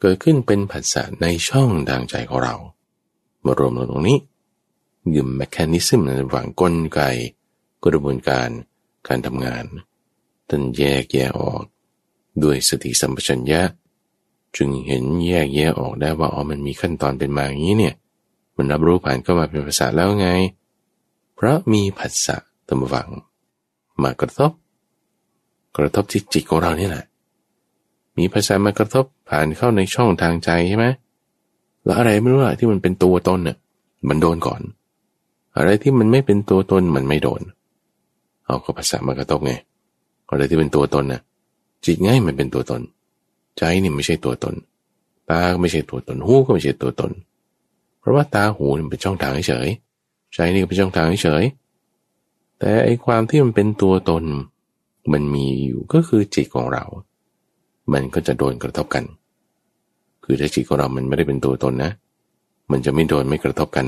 [0.00, 2.54] เกิดขึ้นเป็นภาษาในช่องทางใจของเรา
[3.44, 4.18] มารวมลงตรงนี้
[5.14, 7.00] ยืมแมคานิซึมในระหว่างกลไก
[7.84, 8.48] กระบวนการ
[9.06, 9.64] การทำงาน
[10.48, 11.62] ตันแยกแยะออก
[12.42, 13.62] ด้วยสติสัมปชัญญะ
[14.56, 17.94] จึงเห็นแยกแยะออกได้ว่าอ๋อมันมีขั้นตอนเป็นมาอย่างนี้เนี่ย
[18.56, 20.28] มันรับรู้ผ่านเข้ามาเป็นภาษาแล้วไง
[21.34, 22.36] เพราะมีผัสสะ
[22.68, 23.08] ตมวัง
[24.02, 24.52] มากระทบ
[25.76, 27.04] กระทบที่จิตของเรานี่แหละ
[28.18, 30.86] มีภาษามากระทบผ่านเข้าในช่องทางใจใช่ไหม
[31.84, 33.56] แล้วอะไรไม่รู้อะที่มันเป็นตัวตนเนี่ย
[34.08, 34.60] มันโดนก่อน
[35.56, 39.52] อะไรที่มันไม่เป็นตัวตนมันไม่โดนเอาก็ภาษามากระทบไง
[40.28, 41.20] อะไรที่เป็นตัวตนน่ะ
[41.84, 42.82] จิตง่ายมันเป็นตัวตน
[43.56, 44.54] ใจนี่ไม่ใช่ตัวตน
[45.30, 47.12] ตาก็ไม่ใช่ตัวตน หูก็ไม่ใช่ตัวตน
[48.00, 49.68] เพราะว่าตาหูมันเป็นช่องทางเฉย
[50.34, 51.44] ใจนี่เป็นช่องทางเฉย
[52.58, 54.24] แต่ไอความที่มันเป็นตัวตน
[55.12, 56.84] มันมีอยู่ก็คือจิตของเรา
[57.92, 59.04] มันก็จะโดนกระทบกัน
[60.24, 61.92] คือถ้าจิตของเรามันไม่ได้เป็นตัวตนนะ
[62.70, 63.86] มันจะไม่โดนไม่กระทบกัน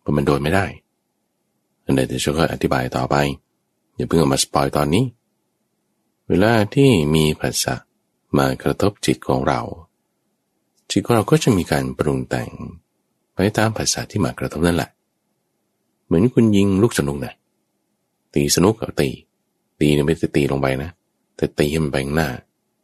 [0.00, 0.66] เพราะมันโดนไม่ได้
[1.84, 3.16] อันนี้เดี๋ยวฉันก็อธิบายต่อไป
[3.94, 5.04] อย่าเพิ่งเอามาสปอยตอนนี้
[6.28, 7.74] เวลาที่มีภาษะ
[8.36, 9.60] มากระทบจิตของเรา
[10.90, 12.50] จิตของเราก็จะมีการปรุงแต่ง
[13.34, 14.90] ไปตามภาษาที่มากระทบนั่นแหละ
[16.04, 17.34] เหมือนคุณยิงลูกสนุกนะ
[18.34, 19.08] ตีสนุกกับตี
[19.80, 20.90] ตีเนี่ยไม่ได้ตีลงไปนะ
[21.36, 22.28] แต่ตีให้มันไปหน้า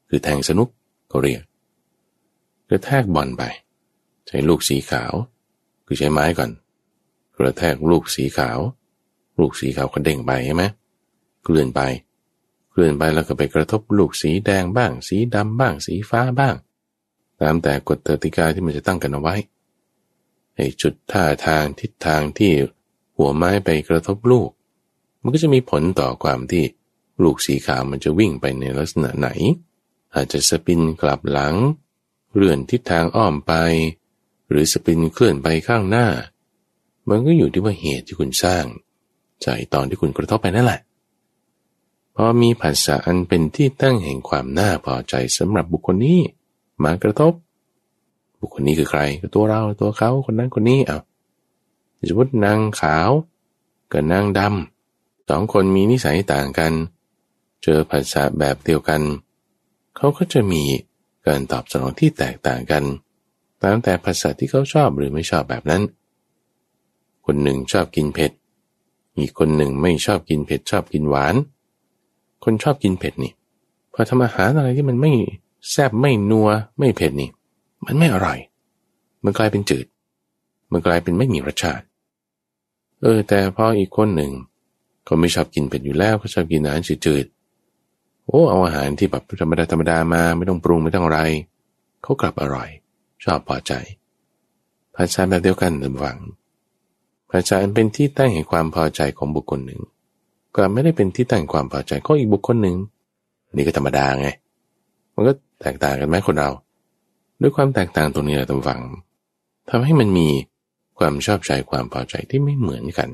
[0.08, 0.68] คือแทงสนุก
[1.10, 1.42] ก็เรียก
[2.68, 3.42] กระแทกบอลไป
[4.26, 5.12] ใช้ลูกสีขาว
[5.86, 6.50] คือใช้ไม้ก่อน
[7.36, 8.58] กระแทกลูกสีขาว
[9.38, 10.64] ลูกสีขาวก็เด้งไปใช่ไหม
[11.44, 11.80] เกลื่อนไป
[12.70, 16.54] เคลื่อนไปแล้วก็ไปกระทบลูกสีแดงบ้าง สีดำบ้าง สีฟ้าบ้าง
[17.40, 19.34] ตามแต่กฎกติกาที่มันจะตั้งกันเอาไว้
[20.56, 22.52] ไอ้จุดท่าทางทิศทางที่
[23.16, 24.50] หัวไม้ไปกระทบลูก
[25.22, 26.64] มันก็จะมีผลต่อความที่
[27.22, 29.28] ลูกสีขาวมันจะวิ่งไปในลักษณะไหน
[30.14, 31.54] อาจจะสปินกลับหลัง
[32.34, 33.52] เลื่อนทิศทางอ้อมไป
[34.50, 36.06] หรือสปินเคลื่อนไปข้างหน้า
[37.08, 38.64] มันก็อยู่ที่ว่าเหตุที่คุณสร้าง
[39.44, 40.80] จากตอนที่คุณกระทบไปนั่นแหละ
[42.22, 46.20] อมีภาษาอันเป็นที่ตั้งแห่งความน่าพอใจสำหรับบุคคลนี้
[46.82, 47.32] มากระทบ
[48.40, 50.98] บุคคลนี้คือใครก็ตัวเราตัวเขาคนนั้นคนนี้เอา
[52.08, 53.10] สมมตินางขาว
[53.92, 56.72] กับนางดำสองคนมีนิสัยต่างกัน
[57.62, 59.02] เจอภาษาแบบเดียวกัน
[59.96, 60.62] เขาก็จะมี
[61.26, 62.84] การตอบสนองที่แตกต่างกัน
[63.62, 65.82] ตามแต่ภาษาที่เขาชอบหรือไม่ชอบแบบนั้น
[67.26, 68.32] คนหนึ่งชอบกินเผ็ด
[69.18, 71.34] อีกคนหนึ่งไม่ชอบกินเผ็ดชอบกินหวาน
[72.44, 73.32] คนชอบกินเผ็ดนี่
[73.92, 75.12] พอทำอาหารอะไรที่มันไม่
[75.70, 76.48] แซ่บไม่นัว
[76.78, 77.30] ไม่เผ็ดนี่
[77.86, 78.38] มันไม่อร่อย
[79.24, 79.86] มันกลายเป็นจืด
[80.72, 81.84] มันกลายเป็นไม่มีรสชาติ
[83.00, 84.32] เออ แต่พออีกคนหนึ่ง
[85.08, 91.20] ก็ไม่ชอบกินเผ็ดอยู่แล้วก็ชอบกินอาหารจืดๆโอ้เอาอาหารที่แบบธรรมดาธรรมดามาไม่ต้องปรุงไม่ต้องอะไร
[92.02, 92.68] เขากลับอร่อย
[93.24, 93.72] ชอบพอใจ
[94.94, 96.18] ภาษาแบบเดียวกันระวัง
[97.30, 99.80] ภาษาเป็นที่ตั้งแห่งความพอใจของบุคคลหนึ่ง
[100.54, 102.76] ก็ไม่ได้เป็นที่ตั้งความพอใจของอีกบุคคลหนึ่ง
[103.54, 104.28] นี่ก็ธรรมดาไง
[105.14, 106.50] มันก็แตกต่างกันไหมคนเรา
[107.40, 108.80] ด้วยความแตกต่างตรงนี้แหละตำฝัง
[109.70, 110.28] ทำให้มันมี
[110.98, 113.10] ความชอบใจความพอใจที่ไม่เหมือนกัน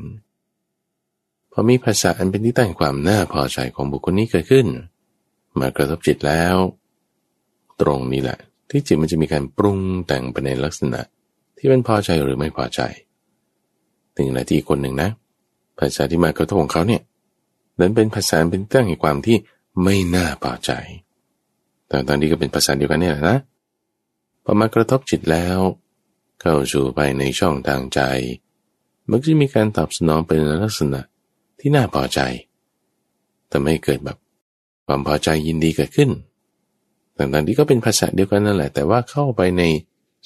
[1.53, 4.67] พอมีภาษาอันเป็นที่ตั้งความน่าพอใจของบุคคลนี้เกิดขึ้น
[5.61, 6.57] มากระทบจิตแล้ว
[7.81, 8.39] ตรงนี้แหละ
[8.71, 11.01] ที่จิตมันจะมีการปรุงแต่งไปในลักษณะ
[11.57, 12.81] ที่เป็นพอใจหรือไม่พอใจ
[14.17, 15.11] ถึงนาทีคนหนึ่งนะ
[15.79, 17.03] ภาษาที่มากระทบของเขาเนี่ย
[17.81, 19.37] นั้นเป็นภาษาเป็นตั้งแห่งความที่
[19.83, 20.71] ไม่น่าพอใจ
[21.89, 23.39] แต่ตอนนี้ก็เป็นภาษาเดียวกันนี่แหละนะ
[24.45, 25.59] พอมากระทบจิตแล้ว
[26.41, 28.01] เข้าสู่ไปในช่องทางใจ
[29.09, 31.01] มันจะมีการตอบสนองเป็นลักษณะ
[31.61, 32.21] ที่น่าพอใจ
[33.49, 34.19] แต่ไม่เกิดแบบ
[34.87, 36.11] ความพอใจยินดีเกิดขึ้น
[37.17, 39.63] ต่างๆที่ก็เป็นภาษาเดียวกันนั่นแหละ แต่ว่าเข้าไปใน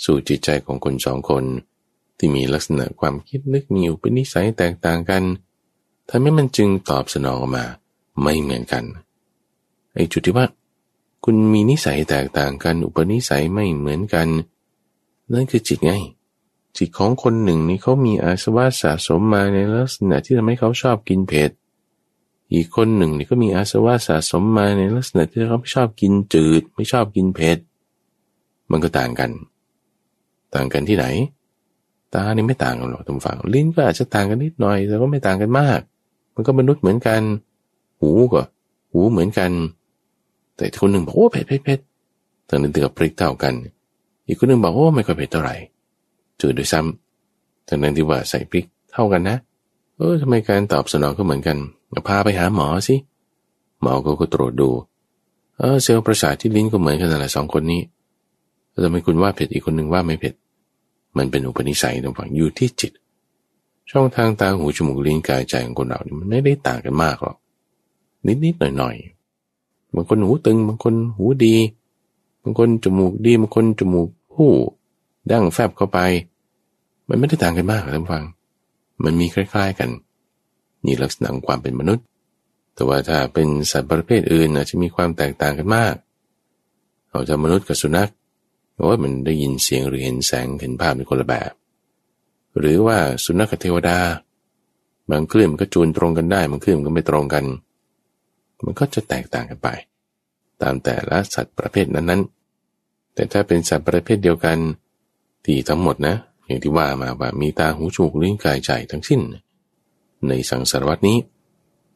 [0.05, 1.45] สู่จิตใจของคนสองคน
[2.19, 5.23] ที่มีลักษณะความคิดนึกมีอุปนิสัยแตกต่างกัน
[6.11, 7.65] ทำให้มันจึงตอบสนองออกมา
[8.23, 8.85] ไม่เหมือนกัน
[9.95, 10.47] ไอ้จุดที่ว่า
[11.25, 14.29] คุณมีนิสัยแตกต่างกัน อุปนิสัยไม่เหมือนกัน
[15.33, 15.93] นั่นคือจิตไง
[16.77, 21.51] จิตของคนหนึ่งนี่เขามีอาสวะสะสมมาในลักษณะที่ทำให้เขาชอบกินเผ็ด
[22.55, 27.59] อีกคนหนึ่งนี่ก็มีอาสวะสะสมมาในลักษณะที่เขาไม่ชอบกินจืด ไม่ชอบกินเผ็ด
[28.71, 29.31] มันก็ต่างกัน
[30.55, 31.07] ต่างกันที่ไหน
[32.15, 35.81] ตานี่ไม่ต่างกันหรอกทุกฝั่งลิ้นก็อาจจะต่างกันนิดหน่อย แต่ก็ไม่ต่างกันมาก
[36.35, 37.23] มันก็มนุษย์เหมือนกัน
[38.01, 38.43] หูก็
[38.93, 39.53] หูเหมือนกัน
[40.57, 41.81] แต่คนหนึ่งบอกโอ้เผ็ดเผ็ดเผ็ด
[42.49, 43.55] ตอนนั้นเตือพริกเท่ากัน
[44.27, 45.55] อีกคนหนึ่งบอกโอ้ไม่ค่อยเผ็ดเท่าไหร่
[46.41, 49.37] จืดด้วยซ้ำตอนนั้นที่ว่าใส่พริกเท่ากันนะ
[49.97, 51.57] เออทำไมการตอบสนองก็เหมือนกัน
[52.09, 52.97] พาไปหาหมอสิ
[53.83, 54.71] หมอก็ก็ตรวจดู
[55.59, 57.81] เออเซลล์ประสาทที่ลิ้นก็เหมือนกันแหละสองคนนี้
[58.85, 60.35] ทำไมคุณว่าเผ็ดอีกคนหนึ่งว่าไม่เผ็ด
[61.17, 62.93] มันเป็นอุปนิสัยตรงฝั่งอยู่ที่จิต
[63.91, 67.37] ช่องทางตาหูจมูกลิ้นกายใจของคนเราเนี่ยมันไม่ได้ต่างกันมากหรอก
[68.27, 71.57] นิดๆหน่อยๆบางคนหูตึงบางคนหูดี
[72.43, 74.51] บางคนจมูกดีบางคนจมูกผู้
[75.31, 75.99] ดั้งแฟบเข้าไป
[77.09, 78.25] มันไม่ได้ต่างกันมากท่านฟัง
[79.05, 79.91] มันมีคล้ายๆกัน
[80.85, 82.05] นี่ลักษณะของความเป็นมนุษย์
[82.75, 85.95] แต่ว่าถ้าเป็นสัตว์ประเภทอื่นอาจจะมีความแตกต่างกันมาก
[87.09, 88.11] เอาจะมนุษย์กับสุนัข
[88.89, 91.53] ว่ามันได้ยินเสียงหรือเห็นแสงเห็นภาพเป็นคนละแบบ
[92.59, 93.99] หรือว่าสุนัขเทวดา
[95.11, 97.45] บางคลื่นมันก็จูนตรงกันได้บางคลื่นมันก็ไม่ตรงกัน
[98.65, 99.69] มันก็จะแตกต่างกันไป
[100.63, 104.59] ตามแต่ละสัตว์ประเภทนั้นๆ แต่ถ้าเป็นสัตว์ประเภทเดียวกัน
[105.45, 109.21] ที่ทั้งหมดนะ อย่างที่ว่ามาว่ามีตาหูจมูกลิ้นกายใจทั้งสิ้น
[110.29, 111.19] ในสังสารวัตนี้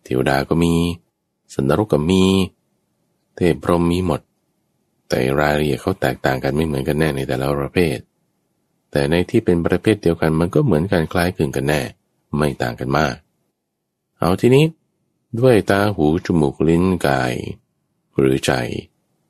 [0.04, 0.72] เทวดาก็มี
[1.54, 2.22] สันนรกก็มี
[3.36, 4.20] เทพพรหมมีหมด
[5.08, 7.96] แต่รายละเอียดเขาแตกต่างกันไม่เหมือนกันแน่ในแต่ละประเภท
[8.96, 11.80] แต่ในที่เป็นประเภทเดียวกันมันก็เหมือนกันคล้ายคลึงกันแน่
[12.36, 13.14] ไม่ต่างกันมาก
[14.18, 14.64] เอาทีนี้
[15.40, 17.34] ด้วยตาหูจมูกลิ้นกาย
[18.18, 18.52] หรือใจ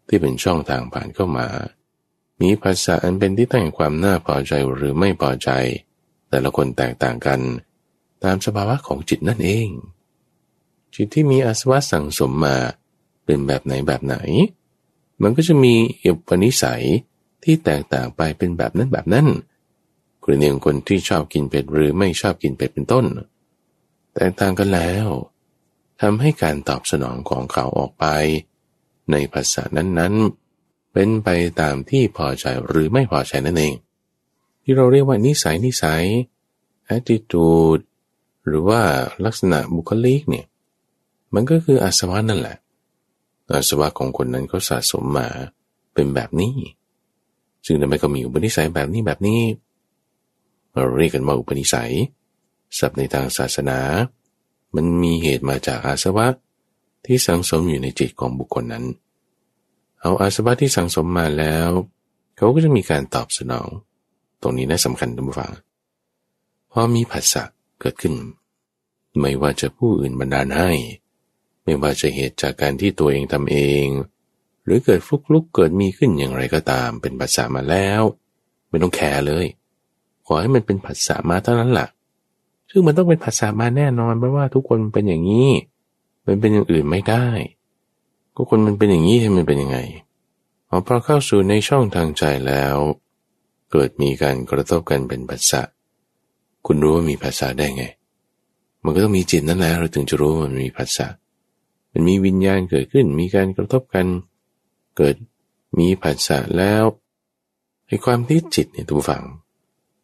[0.07, 1.49] ที่เป็นช่องทางผ่านเข้ามา
[2.41, 5.51] มีภาษาอันเป็นที่ตั้งความน่าพอใจหรือไม่พอใจ
[6.29, 7.41] แต่ละคนแตกต่างกัน
[8.25, 9.69] ตามสภาวะของจิตนั่นเอง
[10.95, 12.57] จิตที่มีอาสวะสั่งสมมา
[13.25, 14.17] เป็นแบบไหนแบบไหน
[15.23, 15.75] มันก็จะมี
[16.05, 16.85] อุปนิสัย
[17.45, 19.27] ที่แตกต่างไปเป็นแบบนั้นแบบนั้น
[20.25, 23.05] กรณีของคนที่ชอบกินเผ็ดหรือไม่ชอบกินเผ็ดเป็นต้น
[24.15, 25.07] แตกต่างกันแล้ว
[26.01, 28.07] ทำให้การตอบสนองของเขาออกไป
[29.11, 31.29] ในภาษานั้นๆ เป็นไป
[31.61, 33.75] ตามที่พอใจหรือไม่พอใจนั่นเอง
[34.63, 36.05] ที่เราเรียกว่านิสัยนิสัย
[36.97, 37.83] attitude
[38.47, 38.81] หรือว่า
[39.25, 40.47] ลักษณะบุคลิกเนี่ย
[41.35, 42.57] มันก็คืออาสวะนั่นแหละ
[43.53, 45.29] อาสวะของคนนั้นเขาสะสมมา
[45.95, 46.55] เป็นแบบนี้
[47.67, 49.41] ซึ่งทำไมก็มีอุปนิสัยแบบนี้แบบนี้
[50.75, 51.93] เราเรียกกันว่าอุปนิสัย
[52.79, 53.79] ศัพท์ในทางศาสนา
[54.75, 56.27] มันมีเหตุมาจากอาสวะ
[57.07, 58.85] ที่สังสมอยู่ในจิตของบุคคลนั้น
[60.01, 61.69] เอาอาสวะที่สังสมมาแล้ว
[62.37, 63.69] เขาก็จะมีการตอบสนอง
[64.43, 65.53] ตรงนี้น่าสำคัญทุกฝัง
[66.71, 67.45] พอมีผัสสะ
[67.81, 68.15] เกิดขึ้น
[69.21, 70.71] ไม่ว่าจะผู้อื่นบันดาลให้
[71.65, 73.87] ไม่ว่าจะเหตุจากการที่ตัวเองทำเอง
[74.65, 78.03] หรือเกิดฟุกลุกเกิดมีขึ้นอย่างไรก็ตาม เป็นภาษามาแล้ว
[78.69, 79.47] ไม่ต้องแคร์เลย
[80.27, 81.89] ขอให้มันเป็นภาษามาเท่านั้นแหละ
[82.71, 85.51] ซึ่งมันต้องเป็นภาษามาแน่นอนเพราะว่าทุกคนเป็นอย่างนี้
[86.27, 87.27] มันเป็นอย่างอื่นไม่ได้
[88.35, 89.79] ก็คนมันเป็นอย่างนี้ให้มันเป็นยังไง
[90.87, 92.77] พอเข้าสู่ในช่องทางใจแล้ว
[93.71, 95.63] เกิดมีการกระทบกันเป็นภาษา
[96.67, 97.85] คุณรู้ว่ามีภาษาได้ไง
[98.85, 101.07] มันก็ต้องมีจิตนั่นแหละเราถึงจะรู้ว่ามันมีภาษา
[101.93, 104.07] มันมีวิญญาณเกิดขึ้น มีการกระทบกัน
[104.97, 105.17] เกิด
[105.79, 106.85] มีภาษาแล้ว
[107.87, 109.25] ด้วยความที่จิตเนี่ยท่านผู้ฟัง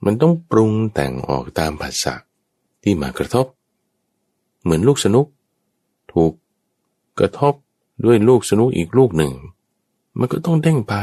[0.05, 2.15] มันต้องปรุงแต่งออกตามภาษา
[2.83, 3.47] ที่มากระทบ
[4.63, 5.27] เหมือนลูกสนุ้ก
[6.13, 6.33] ถูก
[7.19, 7.55] กระทบ
[8.05, 9.33] ด้วยลูกสนุ้กอีกลูกหนึ่ง
[10.19, 10.95] มันก็ต้องเด้งไป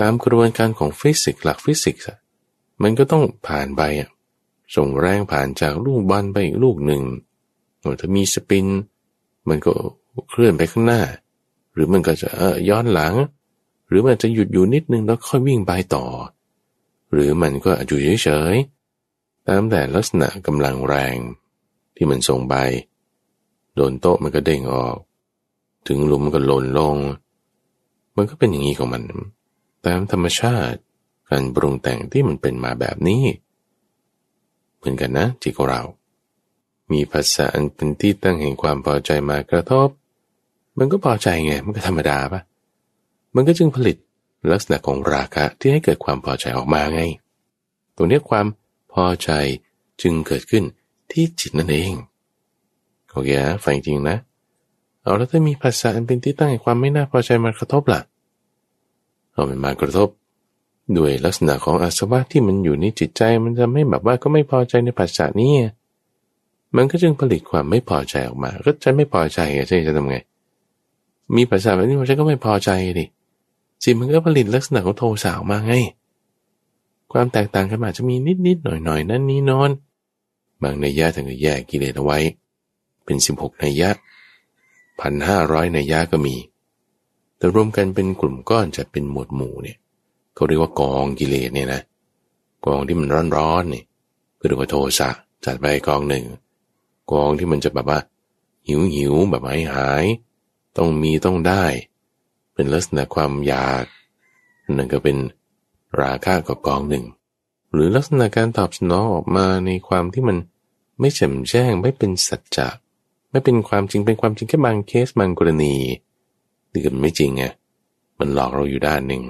[0.06, 2.04] ามกระบวนการของฟิสิกส์หลักฟิสิกส์
[2.82, 4.08] มันก็ต้องผ่านไปอะ
[4.76, 7.02] ส่งแรงผ่านจากลูกบอลไปอีกลูกหนึ่ง
[8.00, 8.66] ถ้ามีสปิน
[9.48, 9.72] มันก็
[10.30, 11.02] เคลื่อนไปข้างหน้า
[11.72, 12.28] หรือมันก็จะ
[12.68, 13.14] ย้อนหลัง
[13.88, 16.04] หรือมันจะหยุดอยู่นิดนึงแล้วค่อยวิ่งไปต่อ
[17.12, 21.16] หรือมันก็อยู่เฉยๆตามแต่ลักษณะกำลังแรง
[21.96, 22.54] ที่มันส่งไป
[23.74, 24.96] โดนโต๊ะมันก็เด้งออก
[25.88, 26.96] ถึงหลุมมันก็หล่นลง
[28.16, 29.02] มันก็เป็นอย่างนี้ของมัน
[29.86, 30.78] ตามธรรมชาติ
[31.30, 33.22] การปรุงแต่งที่มันเป็นมาแบบนี้
[34.76, 35.82] เหมือนกันนะจิตของเรา
[36.92, 39.88] มีภาษาอันเป็นที่ตั้งแห่งความพอใจมากระทบ
[40.78, 42.40] มันก็พอใจไง มันก็ธรรมดาปะ
[43.34, 43.96] มันก็จึงผลิต
[44.52, 47.00] ลักษณะของราคะที่ให้เกิดความพอใจออกมาไง
[47.96, 48.46] ตรงนี้ความ
[48.92, 49.30] พอใจ
[50.02, 50.64] จึงเกิดขึ้น
[51.12, 51.92] ที่จิตนั่นเอง
[53.10, 54.16] โอเคนะฟังจริงนะ
[55.02, 58.00] เอาแล้วถ้ามีภาษาอันเป็นที่ตั้งแห่งความไม่น่าพอใจมากระทบล่ะ
[59.32, 60.08] เอามันมากระทบ
[60.96, 65.52] ด้วยลักษณะของอาสวะที่มันอยู่ในจิตใจมันจะไม่แบบว่าก็ไม่พอใจในภาษานี้
[66.76, 70.16] มันก็จึงผลิตความไม่พอใจออกมา ก็จะไม่พอใจใช่จะทำไง
[71.36, 73.04] มีภาษาแบบนี้ฉันก็ไม่พอใจดิ
[73.84, 75.74] สิตมันก็ผลิตลักษณะของโทสะออกมาไง
[77.12, 79.70] ความแตกต่างกันอาจจะมีนิดนิดหน่อยหน่อยนั่นนี่นอน
[80.62, 82.18] บางนัยยะถึงจะแยกกิเลสเอาไว้
[83.04, 83.90] เป็นสิบหกนัยยะ
[85.00, 86.36] พันห้าร้อยนัยยะก็มี
[87.36, 89.78] แต่รวมกันเป็นกลุ่มก้อนจะเป็นหมวดหมู่เนี่ย
[90.34, 91.82] เขาเรียกว่ากองกิเลสเนี่ยนะ
[92.66, 93.82] กองที่มันร้อนๆนี่
[94.38, 95.10] ก็เรียกว่าโทสะ
[95.44, 96.24] จัดไปกองหนึ่ง
[97.12, 97.98] กองที่มันจะแบบว่า
[98.66, 100.04] หิวหิวแบบหายหาย
[100.76, 101.64] ต้องมีต้องได้
[102.60, 103.84] เป็นลักษณะความอยาก
[104.76, 105.16] นั่นก็เป็น
[106.00, 107.04] ราคะกับกองหนึ่ง
[107.72, 110.36] หรือลักษณะการตอบสนองออกมาในความที่มัน
[111.00, 112.68] ไม่แจ่มแจ้งไม่เป็นสัจจะ
[113.30, 115.74] ไม่เป็นความจริงเป็นความจริงแค่บางเคสบางกรณี
[116.70, 117.44] ที่มันไม่จริงไง
[118.18, 119.22] มันหลอกเราอยู่ด้านหนึ่ง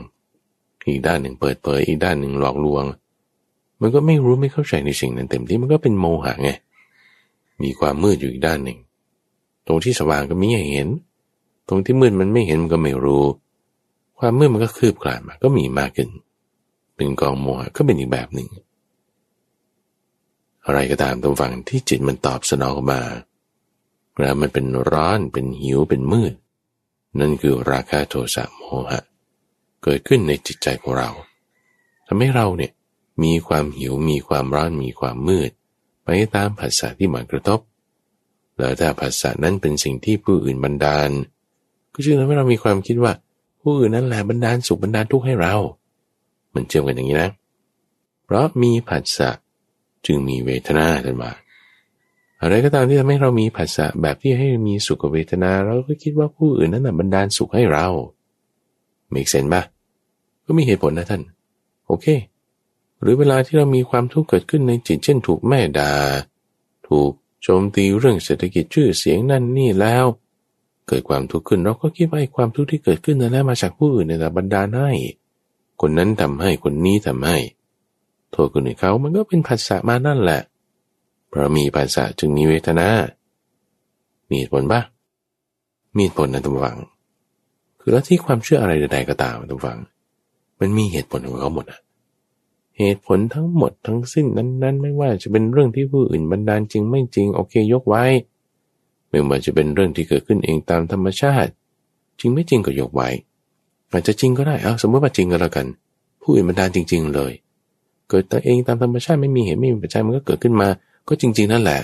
[0.86, 2.84] อีกด้านหนึ่งเปิดเผยอีกด้านหนึ่งหลอกลวง
[3.80, 6.50] มันก็ไม่รู้ไม่เข้าใจในสิ่งนั้นเต็มที่มันก็เป็นโมหะไง
[7.62, 8.78] มีความมืดอยู่อีกด้านหนึ่ง
[9.66, 10.90] ตรงที่สว่างก็มีให้เห็น
[11.70, 13.24] ตรงที่มืดมันไม่เห็นมันก็ไม่รู้
[14.18, 16.10] ความมืดมันก็คืบคลานมาก็มีมากขึ้น
[16.96, 18.48] เป็นกองโมหะก็เป็นอีกแบบหนึ่ง
[20.64, 23.00] อะไรก็ตามตรงฝั่งที่จิตมันตอบสนองมา
[24.18, 26.34] แล้วมันเป็นร้อนเป็นหิวเป็นมืด
[27.18, 29.00] นั่นคือราคะโทสะโมหะ
[29.82, 31.10] เกิดขึ้นในจิตใจของเรา
[32.06, 32.72] ทำให้เราเนี่ย
[33.22, 35.50] มีความหิวมีความร้อนมีความมืด
[36.02, 37.60] ไปตามภาษาที่มากระทบ
[38.58, 41.10] แล้วถ้าภาษานั้นเป็นสิ่งที่ผู้อื่นบันดาล
[41.94, 43.12] ก็จึงทำให้เรามีความคิดว่า
[43.60, 45.54] ผู้อื่นนั้นแหละบันดาลสุขบันดาลทุกข์ให้เรา
[46.54, 47.30] มันเชื่อมกันอย่างนี้นะ
[48.24, 49.30] เพราะมีผัสสะ
[50.06, 51.30] จึงมีเวทนาขึ้นมา
[52.42, 57.86] อะไรก็ตามที่ทำให้เรามีผัสสะแบบที่ให้มีสุขเวทนา เราก็คิดว่าผู้อื่นนั้นบันดาลสุขให้เรา
[59.14, 59.62] มีเซนปะ
[60.46, 61.22] ก็มีเหตุผลนะท่าน
[61.86, 62.06] โอเค
[63.00, 65.92] หรือเวลาที่เรามีความทุกข์เกิดขึ้นในจิตเช่น ถูกแม่ดา่า
[66.88, 67.10] ถูก
[67.42, 70.04] โจมตีเรื่องเศรษฐกิจชื่อเสียงนั่นนี่แล้ว
[70.90, 74.90] เกิดความทุกข์ขึ้น เราก็คิดว่าไอ้ความทุกข์ที่เกิดขึ้นนั้นมาจากผู้อื่นในแต่บรรดาให้
[75.80, 77.38] คนนั้นทำให้คนนี้ทำให้
[78.30, 80.40] โทษคนอื่นเขามันก็เป็นภาษามานั่นแหละ
[81.28, 82.88] เพราะมีภาษาจึงมีเวทนา
[84.28, 84.80] มีเหตุผลปะ
[85.96, 86.78] มีเหตุผลนะทุกฝัง
[87.80, 89.78] คือแล้วที่ความเชื่ออะไรใดๆก็ตามทุกฝัง
[90.60, 91.80] มันมีเหตุผลของเขาหมดอะ
[92.78, 98.04] เหตุผลทั้งหมดทั้งสิ้นนั้น ๆ ไม่ว่าจะเป็นเรื่องที่ผู้อื่นบันดาลจริงไม่จริง โอเคยกไว้
[99.10, 101.50] ไม่ว่าจะเป็นเรื่องที่เกิดขึ้นเองตามธรรมชาติ
[102.20, 103.08] จริงไม่จริงก็ยกไว้
[103.92, 105.66] อาจจะจริงก็ได้เอาสมมติว่าจริงก็แล้วกัน
[106.22, 107.32] ผู้อื่นบันดาลจริง ๆ เลย
[108.08, 110.68] เกิดตัวเองตามธรรมชาติไม่มีเหตุไม่มีปัจจัยมันก็เกิดขึ้นมา
[111.08, 111.80] ก็จริง ๆ นั่นแหละ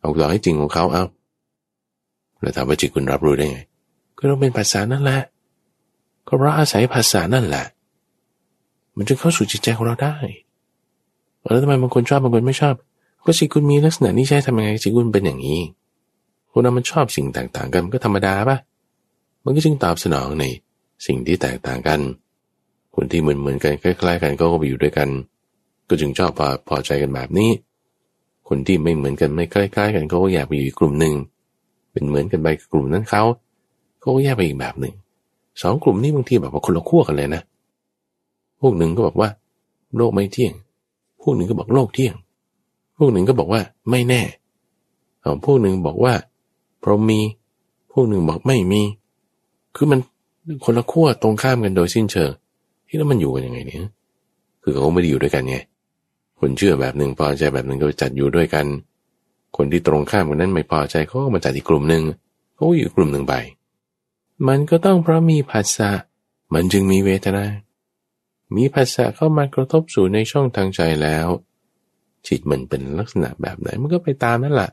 [0.00, 1.04] เอาหลอกให้จริงของเขาเอา
[2.40, 3.58] แล้วถามว่าจิตคุณรับรู้ได้ไง
[4.18, 5.18] ก็ต้องเป็นภาษานั่นแหละ
[6.26, 7.64] ก็เพราะอาศัยภาษานั่นแหละ
[8.96, 10.16] มันจึงเข้าสู่จิตใจของเราได้
[11.40, 12.74] แล้วทำไมบางคนชอบบางคนไม่ชอบ
[13.24, 15.60] ก็จิตคุณมีลักษณะนี้ใช่ทำยังไงจิตคุณเป็นอย่างนี้
[16.58, 18.56] คนเรามันชอบสิ่งต่างๆกันมันก็ธรรมดาป่ะ
[19.44, 20.44] มันก็จึงตอบสนองใน
[21.06, 22.00] สิ่งที่แตกต่างกัน
[22.94, 25.08] คนที่เหมือนเหมือนกันคล้ายๆ กันก็ไปอยู่ด้วยกัน
[25.88, 27.50] ก็จึงชอบพอพอใจกันแบบนี้
[28.48, 31.14] คนที่ไม่เหมือนกันไม่คล้ายๆ กันก็อยากไปอยู่กลุ่มหนึ่ง
[31.92, 33.22] เป็นเหมือนกันไปกลุ่มนั้นเขา
[34.00, 34.94] เขาก็แยกไปอีกแบบหนึ่ง
[35.62, 37.42] สองกลุ่มนี้บางทีแบบว่าคนละขั้วกันเลยนะ
[38.60, 39.28] พวกหนึ่งก็บอกว่า
[39.96, 40.52] โลกไม่เที่ยง
[41.22, 42.14] พวกหนึ่งก็บอกโลกเที่ยง
[42.98, 44.22] พวกหนึ่งก็บอกว่าไม่แน่
[45.44, 46.14] พวกหนึ่งบอกว่า
[46.88, 47.20] รหมมี
[47.92, 48.82] พวกหนึ่งบอกไม่มี
[49.76, 50.00] คือมัน
[50.64, 52.30] คนละขั้วตรงข้ามกันโดยสิ้นเชิง
[52.86, 53.80] ที่แล้วมันอยู่กันยังไงเนี่ย
[54.62, 55.56] คือเขาไม่ได้อยู่ด้วยกันไง
[56.40, 58.66] คนเชื่อแบบหนึ่งพอใจแบบหนึ่งก็จัดอยู่ด้วยกัน
[59.56, 62.02] คนที่ตรงข้ามกันนั้นไม่พอใจเขาก็มาจัดอีกกลุ่มหนึ่ง
[62.54, 63.34] เขาอยู่กลุ่มหนึ่งไป
[64.48, 65.88] มันก็ต้องเพราะมีภาษา
[66.54, 67.44] มันจึงมีเวทนา
[68.56, 71.28] มีภาษาเข้ามากระทบสู่ในช่องทางใจแล้ว
[72.26, 74.70] จิตมันเป็นลักษณะแบบไหนมันก็ไปตามนั่นแหละ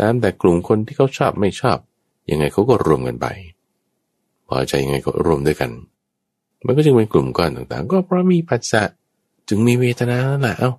[0.00, 1.78] ตามแต่กลุ่มคนที่เขาชอบไม่ชอบ
[2.30, 3.26] ยังไงเขาก็รวมกันไป
[4.48, 5.70] พอใจยังไงก็รวมด้วยกัน
[6.66, 8.84] มันก็จึงเป็นกลุ่มก้อนต่างๆ ก็เพราะมีปัจจะ
[9.48, 10.70] จึงมีเวทนาแหละเอา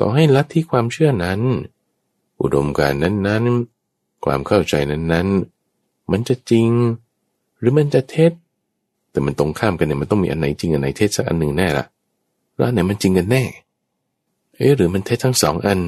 [0.00, 1.40] ต่อให้ลัทธิความเชื่อนั้น
[2.40, 6.70] อุดมการนั้นๆ ความเข้าใจนั้นๆ มันจะจริง
[7.58, 8.32] หรือมันจะเท็จ
[9.10, 11.86] แต่มันตรงข้ามกันเนี่ยมันต้องมีอันไหนจริงอันไหนเท็จสักอันหนึ่งแน่ละ
[12.56, 13.42] แล้วไหนมันจริงกันแน่
[14.56, 15.78] เอ๊ะหรือมันเท็จทั้งสองอัน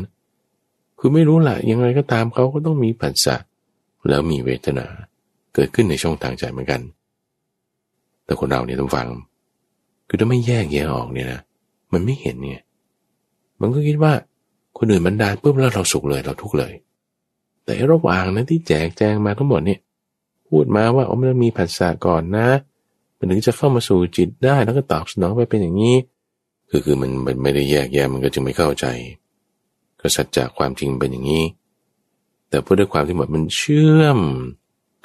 [0.98, 3.36] คือไม่รู้แหละยังไงก็ตามเขาก็ต้องมีผัสสะ
[4.08, 4.86] แล้วมีเวทนา
[5.54, 6.80] เกิดขึ้นในช่องทางใจเหมือนกัน
[8.24, 9.06] แต่คนเราเนี่ยต้องฟัง
[10.08, 11.40] คือถ้าไม่แยกแยะออกเนี่ยนะ
[11.92, 12.62] มันไม่เห็นเนี่ย
[13.60, 14.12] มันก็คิดว่า
[14.78, 16.72] คนอื่นบันดาลปุ๊บแล้วเราสุขเลยเราทุกข์เลย
[17.64, 19.80] แต่ระหว่างนั้นที่แจกแจงมาทั้งหมดเนี่ย
[20.48, 22.48] พูดมาว่าอ๋อมันมีผัสสะก่อนนะ
[23.16, 25.96] มันถึงจะเข้ามาสู่จิตได้แล้วก็ตอบสนองไปเป็นอย่างนี้
[26.70, 28.86] คือคือมันมันไม่ได้แยกแยะมันก็จึงไม่เข้าใจ
[30.00, 31.44] ก็สัจจะความจริงเป็นอย่างนี้
[32.48, 34.18] แต่พูดด้วยความที่หมดมันเชื่อม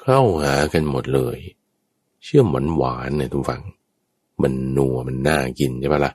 [0.01, 1.39] เข้าหากันหมดเลย
[2.23, 3.61] เชื่อมหวานหวานเนี่ยทุกฝัง
[4.41, 6.13] มันนัวมันน่ากินใช่ปะละ่ะ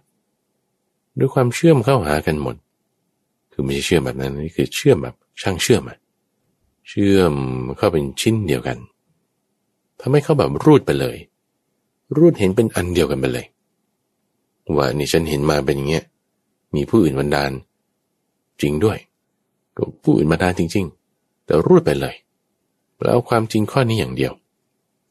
[1.18, 2.56] ด้วยความเชื่อมเข้าหากันหมด
[3.52, 5.98] คือไม่ใช่เชื่อมแบบนั้นนี่คือเชื่อมแบบช่างเชื่อมอะ
[6.88, 7.34] เชื่อม
[7.76, 8.78] เข้าเป็นชิ้นเดียวกัน
[10.00, 11.16] ทำให้เขาแบบรูดไปเลย
[12.16, 13.46] รูดเห็นเป็นอันเดียวกันไปเลย
[14.76, 16.04] ว่านี่ฉันเห็นมาเป็นอย่างเงี้ย
[16.74, 17.50] มีผู้อื่นบันดาล
[18.62, 18.98] จริงด้วย
[19.76, 20.86] ก็ผู้อื่นมาได้จริง
[21.16, 22.14] ๆ แต่รูดไปเลย
[23.04, 24.32] แล้วความจริงข้อนี้อย่างเดียว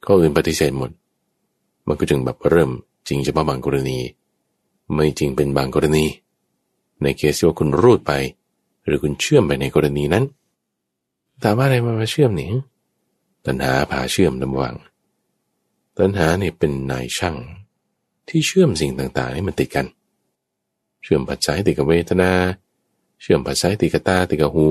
[0.06, 0.92] ข้ออื่นปฏิเสธหมด
[1.88, 2.72] มันก็จึงแบบเริ่ม
[3.08, 4.00] จริงเฉพาะบางกรณี
[4.94, 6.06] ไม่จริงเป็นบางกรณี
[7.02, 8.12] ในเคสที่ว่าคุณรูดไป
[8.86, 10.24] หรือคุณเชื่อมไปในกรณีนั้น
[11.42, 12.50] ถามว่าอะไรมาเชื่อมนี่
[13.46, 14.76] ตัณหาพาเชื่อมลำวัง
[15.98, 17.36] ตัณหาเนี่ยเป็นนายช่าง
[18.28, 19.86] ที่เชื่อมสิ่งต่างๆ ให้มันติดกัน
[21.04, 22.32] เชื่อมปัจจัยติดกับเวทนา
[23.22, 24.70] เชื่อมภาษาติดกับตาติดกับหู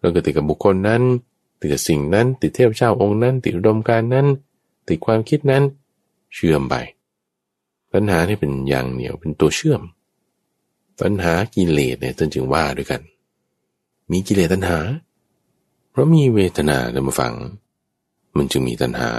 [0.00, 1.02] แล้วก็ติดกับบุคคลนั้น
[1.60, 4.26] ติดกับสิ่งนั้น ติดเทพเจ้าองค์นั้น ติดอุดมการนั้น
[4.88, 5.62] ติดความคิดนั้น
[6.34, 6.74] เชื่อมไป
[7.92, 9.82] ปัญหาที่เป็นอย่างเหนียวเป็นตัวเชื่อม
[11.00, 13.00] ปัญหากิเลสเนี่ยท่านจึงว่าด้วยกัน
[14.10, 14.78] มีกิเลสตัณหา
[15.90, 17.34] เพราะมีเวทนาเดิมาฟัง
[18.36, 19.12] มันจึงมีตัณหา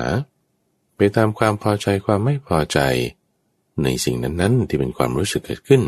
[0.96, 2.80] ไปตามความพอใจความไม่พอใจ
[3.84, 5.82] ในสิ่งนั้นๆที่เป็นความรู้สึกเกิดขึ้น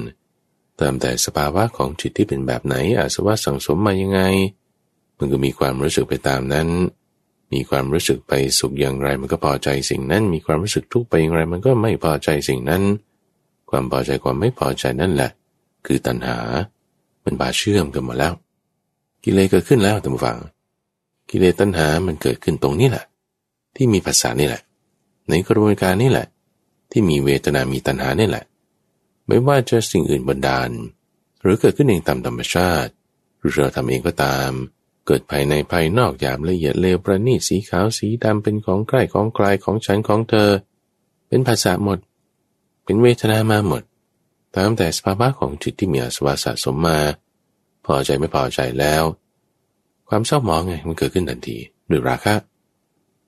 [0.80, 4.21] ตามแต่สภาวะของจิตที่เป็นแบบไหน อาสวะสังสมมายังไง
[5.17, 6.69] มันก็มีความรู้สึกไปตามนั้น
[7.53, 12.84] มีความรู้สึกไปสุขอย่างไรมันก็พอใจสิ่งนั้น มีความรู้สึกทุกข์ไปอย่างไร มันก็ไม่พอใจสิ่งนั้น
[13.69, 15.32] ความพอใจความไม่พอใจนั่นแหละ
[15.86, 16.38] คือตัณหา
[17.24, 18.34] มันบาเชื่อมกันหมดแล้ว
[19.24, 20.38] กิเลสเกิดขึ้นแล้วท่านฟัง
[21.30, 23.05] กิเลสตัณหามันเกิดขึ้นตรงนี้แหละ
[23.76, 24.61] ที่มีภาษานี่แหละ
[25.30, 26.28] ในกระบวนการนี่แหละ
[26.91, 28.43] ที่มีเวทนา มีตัณหานี่แหละ
[29.28, 30.71] ไม่ว่าจะสิ่งอื่นบันดาล
[31.41, 32.91] หรือเกิดขึ้นเองตามธรรมชาติ
[33.39, 34.51] หรือเราทำเองก็ตาม
[35.07, 40.49] เกิดภายในภายนอกหยาบละเอียดเลวประณีตสีขาวสีดำเป็นของใกล้ของไกลของฉันของเธอ
[41.28, 41.99] เป็นภาษาหมด
[42.84, 43.84] เป็นเวทนามาหมด
[44.55, 46.99] ตามแต่สภาวะของจิตที่มีอสวาสะสมมา
[47.86, 49.03] พอใจไม่พอใจแล้ว
[50.09, 51.57] ความเศร้าหมองไงมันเกิดขึ้นทันที
[51.89, 52.36] ด้วยราคะ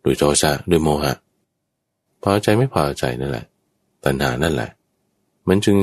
[0.03, 1.13] ด้วยโทสะด้วยโมหะ
[2.23, 3.45] พอใจไม่พอใจนั่นแหละ
[4.03, 4.69] ตัณหานั่นแหละ
[5.47, 5.77] มันจึง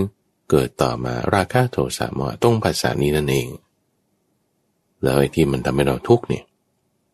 [0.51, 3.49] เกิดต่อมาราคะโทสะโมหะต้องภาษานี้นั่นเอง
[5.03, 6.45] แล้วไอ้ที่มันทำให้เราทุกข์เนี่ย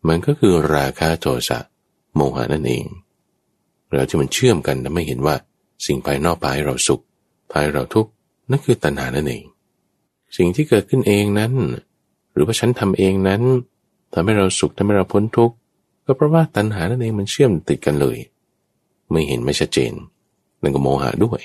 [0.08, 1.58] มันก็คือราคะโทสะ
[2.14, 2.84] โมหะนั่นเอง
[3.92, 5.34] แล้วที่มันเชื่อมกันทำให้เห็นว่า
[5.86, 7.02] สิ่งภายนอกพายเราสุข
[7.52, 8.10] พายเราทุกข์
[8.50, 9.44] นั่นคือตัณหานั่นเอง
[10.36, 11.52] สิ่งที่เกิดขึ้นเองนั้น
[12.32, 13.42] หรือว่าฉันทำเองนั้น
[14.12, 15.54] ทำให้เราสุขทำให้เราพ้นทุกข์
[16.06, 18.18] ก็เพราะว่าตัณหานั่นเองมันเชื่อมติดกันเลย
[19.10, 19.92] ไม่เห็นไม่ชัดเจน
[20.62, 21.40] นั่นก็โมหะด้วย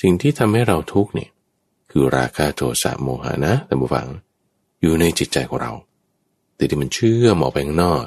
[0.00, 1.30] สิ่งที่ทำให้เราทุกข์เนี่ย
[1.90, 4.08] คือราคะโทสะโมหะนะแต่บุฟัง
[4.80, 5.72] อยู่ในจิตใจของเรา
[6.56, 8.04] แต่ที่มันเชื่อมออกไปข้างนอก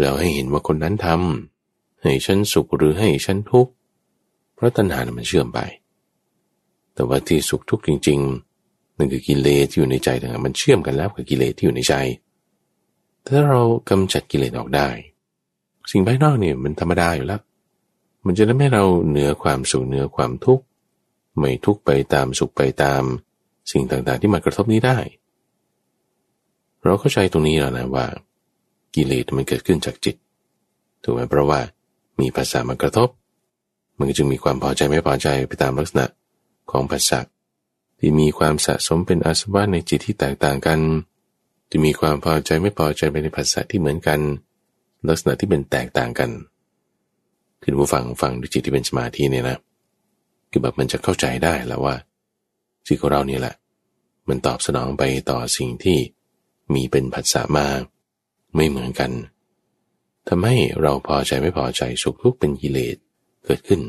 [0.00, 3.72] แล้วให้เห็นว่าคนนั้นทำให้ฉันสุขหรือให้ฉันทุกข์
[4.54, 5.60] เพราะตัณหามันเชื่อมไป
[6.94, 8.18] แต่ว่าที่สุขทุกข์จริง
[8.58, 11.94] ๆ นั่นคือกิเลสที่อยู่ในใจต่างมันเชื่อมกันแล้วกับกิเลสที่อยู่ในใจ
[13.26, 14.88] ถ้าเรากำจัดกิเลสออกได้
[15.90, 17.40] สิ่งภายนอกเนี่ยมันธรรมดาอยู่แล้ว
[18.26, 20.64] มันจะทำให้เราเหนือความสุขเหนือความทุกข์
[21.38, 23.02] ไม่ทุกไปตามสุขไปตาม
[23.70, 24.98] สิ่งต่างๆที่มากระทบนี้ได้
[26.82, 28.06] เราเข้าใจตรงนี้แล้วนะว่า
[28.94, 30.16] กิเลสมันเกิดขึ้นจากจิต
[31.02, 31.60] ถูกไหมเพราะว่า
[32.20, 33.08] มีภาษามากระทบ
[33.96, 36.06] มันจึงมีความพอใจไม่พอใจไปตามลักษณะ
[36.70, 37.20] ของภาษา
[37.98, 40.80] ที่มีความสะสมเป็นอาสวะในจิตที่แตกต่างกัน
[41.70, 44.20] จะมีความพอใจไม่พอใจไปในภาษาที่เหมือนกัน
[45.08, 46.30] ลักษณะที่เป็นแตกต่างกัน
[47.62, 49.58] คือผู้ฟังฟังด้วยจิตที่เป็นสมาธิเนี่ยนะ
[50.50, 51.94] คือแบบมันจะเข้าใจได้แล้วว่า
[52.86, 53.54] จิตของเราเนี่ยแหละ
[54.28, 55.98] มันตอบสนองไปต่อสิ่งที่
[56.74, 57.66] มีเป็นภาษามา
[58.54, 59.10] ไม่เหมือนกัน
[60.28, 62.96] ทำให้เราพอใจไม่พอใจสุขทุกข์เป็นกิเลส
[63.44, 63.80] เกิดขึ้น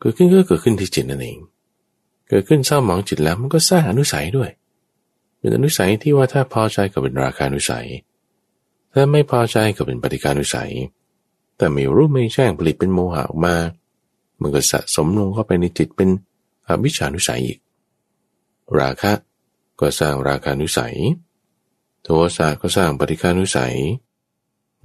[0.00, 1.38] เกิดขึ้นก็เกิดขึ้นที่จิตนั่นเอง
[2.28, 4.50] เกิดขึ้นเศร้าหมองจิตแล้วมันก็สร้างอนุสัยด้วย
[5.38, 7.86] เป็นอนุสัยที่ว่าถ้าพอใจก็เป็นราคานุสัย
[8.92, 10.72] ถ้าไม่พอใจก็เป็นปฏิการนุสัย
[11.56, 13.56] แต่ไม่รู้ไม่แจ้งผลิตเป็นโมหะออกมา
[14.40, 16.08] มันก็สะสมลงเข้าไปในจิตเป็น
[16.68, 17.58] อวิชานุสัยอีก
[18.78, 19.12] ราคะ
[19.80, 20.96] ก็สร้างราคานุสัย
[22.02, 23.74] โทสะก็สร้างปฏิกานุสัย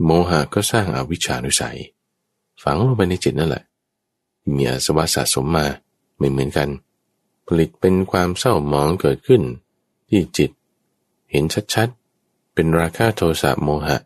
[0.04, 1.78] โมหะก็สร้างอวิชานุสัย
[2.62, 3.64] ฝังลงไปในจิตนั่นแหละ
[4.56, 5.66] มีอาสวะสะสมมา
[6.18, 6.70] ไม่เหมือนกัน
[7.46, 9.42] ผลิตเป็นความเศร้าหมองเกิดขึ้น
[10.10, 10.52] ที่จิต
[11.32, 11.44] เห็น
[11.74, 13.98] ชัดๆ เป็นราคะโทสะโมหะ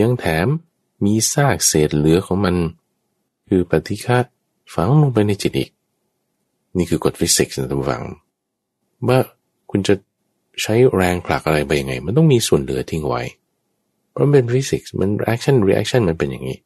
[0.00, 0.46] ยังแถม
[1.04, 2.56] มีซากเศษเหลือของมัน
[3.48, 4.18] คือปฏิฆะ
[4.74, 5.70] ฝังลงไปในจิตอีก
[6.76, 8.02] นี่คือกฎฟิสิกส์นะท่านฟัง
[9.08, 9.18] ว่า
[9.70, 9.94] คุณจะ
[10.62, 13.22] ใช้แรงผลักอะไรไปยังไง มันต้องมีส่วนเหลือทิ้งไว้
[14.10, 16.58] เพราะเป็นฟิสิกส์มัน action reaction มันเป็นอย่างนี้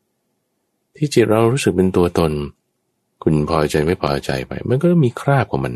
[0.97, 2.33] ที่จิตเรารู้สึกเป็นตัวตน
[3.23, 5.75] คุณพอใจไม่พอใจไป มันก็มีคราบของมัน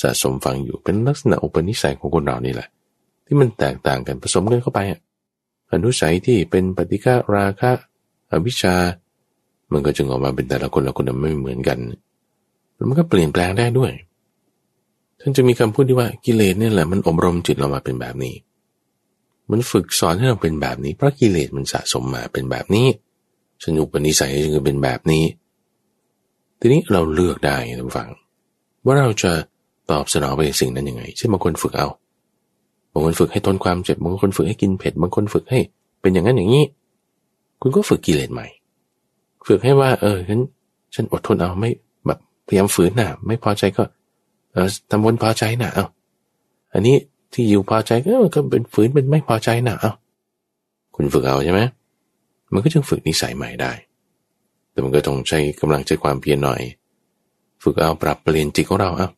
[0.00, 2.68] สะสมฝังอยู่เป็นลักษณะอุปนิสัยของคนเรานี่แหละ
[3.26, 4.80] ที่มันแตกต่างกันผสมกันเข้าไป
[5.72, 7.72] อนุสัยที่เป็นปฏิฆาราคะ
[8.30, 8.74] อวิชชา
[9.72, 11.78] มันก็จึงออกมาเป็นแต่ละคนละคนไม่เหมือนกัน
[12.74, 13.92] แล้วมันก็เปลี่ยนแปลงได้ด้วย
[15.20, 18.34] ท่านจะมีคำพูดที่ว่ากิเลสเนี่ยแหละมันอบรมจิตเรามาเป็นแบบนี้
[19.50, 22.86] มันฝึกสอนให้เราเป็นแบบนี้เพราะกิเลสมันสะสมมาเป็นแบบนี้
[23.62, 25.24] ฉันอุปนิสัยจึงเป็นแบบนี้
[26.60, 28.08] ทีนี้เราเลือกได้ท่านฟัง
[28.84, 29.32] ว่าเราจะ
[29.90, 31.88] ตอบสนองไปสิ่งนั้นยังไงเช่นบางคนฝึกเอา
[32.92, 35.60] บางคนฝึกให้ทนความเจ็บบางคนฝึกให้กินเผ็ดบางคนฝึกให้
[36.00, 36.64] เป็นอย่างนั้นอย่างนี้
[37.60, 38.46] คุณก็ฝึกกิเลสใหม่
[39.46, 40.40] ฝึกให้ว่า เออฉัน
[40.94, 41.70] ฉันอดทนเอาไม่
[42.06, 43.84] แบบพยายามฝืนน่ะ ไม่พอใจก็
[44.52, 45.86] เออทำบนพอใจน่ะเอา
[46.72, 46.96] อันนี้
[47.32, 49.92] ที่อยู่พอใจก็ก็เป็นฝืนเป็นไม่พอใจน่ะเอา
[50.94, 51.60] คุณฝึกเอาใช่ไหม
[52.52, 53.72] มันก็จึงฝึกนิสัยใหม่ได้
[54.70, 56.60] แต่มันก็ต้องใช้กำลังใจความเพียรหน่อย
[57.62, 59.08] ฝึกเอาปรับเปลี่ยนจิตของเราเอา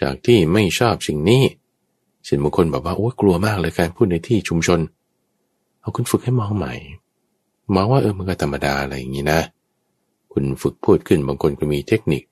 [0.00, 1.42] จากที่ไม่ชอบสิ่งนี้
[2.28, 4.80] สิ่งบางคนบอกว่าโอ้กลัวมากเลยการพูดในที่ชุมชน
[5.80, 6.72] เอาคุณฝึกให้มองใหม่
[7.74, 9.40] มองว่าเออมันก็ธรรมดาอะไรอย่างนี้นะ
[10.32, 12.22] คุณฝึกพูดขึ้นบางคนก็มีเทคนิค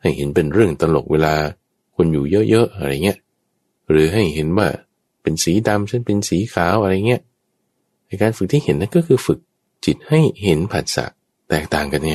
[0.00, 1.34] ให้เห็นเป็นเรื่องตลกเวลา
[1.96, 3.18] คนอยู่เยอะๆอะไรเงี้ย
[3.90, 4.68] หรือให้เห็นว่า
[5.22, 7.22] เป็นสีดำฉันเป็นสีขาวอะไรเงี้ย
[8.06, 9.38] ในการฝึกที่เห็นนั่นก็คือฝึก
[9.84, 11.04] จิตให้เห็นผัสสะ
[11.48, 12.14] แตกต่างกันไง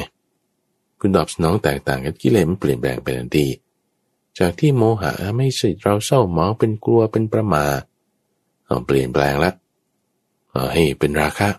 [1.00, 3.48] คุณตอบสนองแตกต่างกันกิเลสมันเปลี่ยนแปลงไปทันที
[4.40, 7.66] จากที่โมหะไม่ใช่เราเศร้าหมองเป็นกลัวเป็นประมา
[8.66, 9.52] เอาเปลี่ยนแปลงละ
[10.74, 11.50] ให้เป็นราคะ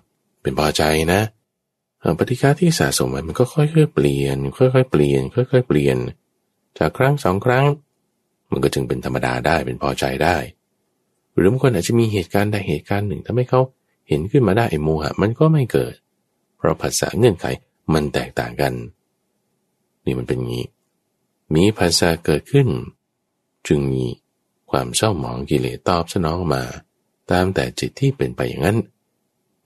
[0.45, 0.83] เป็นพอใจ
[1.13, 1.21] นะ
[2.19, 5.97] ปฏิฆาที่สะสมไว้มันก็ค่อยๆเปลี่ยน ค่อยๆเปลี่ยน ค่อย ๆ เปลี่ยน
[6.79, 7.65] จากครั้งสองครั้ง
[8.51, 10.37] มันก็จึงเป็นธรรมดาได้เป็นพอใจได้
[11.35, 13.61] หรือบางคนอาจจะมีเหตุการณ์ใดเหตุการณ์หนึ่งทำให้เขา
[14.09, 15.95] เห็นขึ้นมาได้ไอ้โมหะมันก็ไม่เกิด
[16.57, 17.47] เพราะภาษาเงื่อนไข
[17.93, 18.73] มันแตกต่างกัน
[20.05, 20.65] นี่มันเป็นงี้
[21.55, 22.69] มีภาษาเกิดขึ้น
[23.67, 24.05] จึงมี
[24.71, 26.63] ความเศร้าหมองกิเลสตอบสนองมา
[27.31, 28.79] ตามแต่จิตที่เป็นไปอย่างนั้น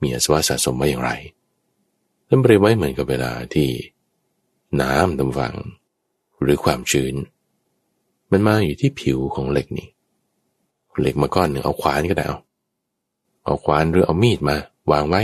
[0.01, 1.11] มีอาสวะสะสมไว้อย่างไร
[2.27, 3.69] ท่านเปรียบไว้เหมือนกับเวลาที่
[4.81, 5.55] น้ำตำฝัง
[6.41, 7.15] หรือความชื้น
[8.31, 9.87] มันมาอยู่ที่ผิวของเหล็กนี่
[10.99, 12.39] เหล็กมาก้อนหนึ่งเอาขวานก็ได้เอา
[13.45, 14.55] เอาขวานหรือเอามีดมา
[14.91, 15.21] วางไว้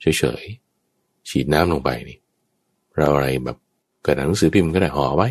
[0.00, 2.18] เฉยๆฉีดน้ำลงไปนี่
[2.96, 3.56] เราอะไรแบบ
[4.04, 5.28] กระดาษหนังสือพิมพ์ก็ได้ห่อไว้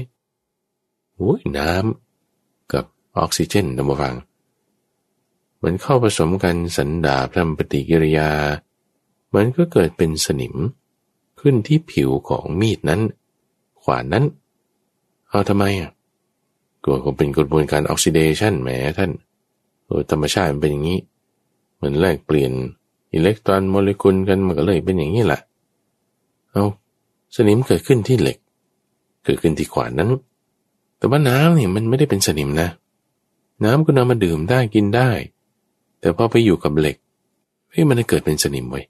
[1.16, 2.86] ไอน้ำกับ
[3.18, 4.16] ออกซิเจนท่านผู้ฟัง
[5.64, 8.30] มันเข้าผสมกันสันดาพทำปฏิกิริยา
[9.38, 10.56] มันก็เกิดเป็นสนิม
[11.40, 13.02] ขึ้นที่ผิวของมีดนั้น
[13.82, 14.26] ขวานนั้น
[15.30, 15.92] เอาทำไมอะ
[16.84, 19.12] ก็คงเป็นกระบวนการออกซิเดชันแหมท่าน
[19.86, 21.00] โดยธรรมชาติมันเป็นอย่างนี้
[21.76, 22.52] เหมือนแลกเปลี่ยน
[23.14, 25.40] อิเล็กตรอนโมเลกุลกันมันก็เลยเป็นอย่างนี้แหละ
[26.52, 26.66] เอา
[27.36, 28.38] สนิมเกิดขึ้นที่เหล็ก
[29.26, 30.10] เกิดขึ้นที่ขวานนั้น
[30.98, 32.70] แต่ว่าน้ำเนี่ยมันไม่ได้เป็นสนิมนะ
[33.64, 35.10] น้ำก็นำมาดื่มได้กินได้
[36.00, 36.98] แต่พอไปอยู่กับเหล็ก
[37.70, 38.82] เฮ้ยมันจะเกิดเป็นสนิมไว้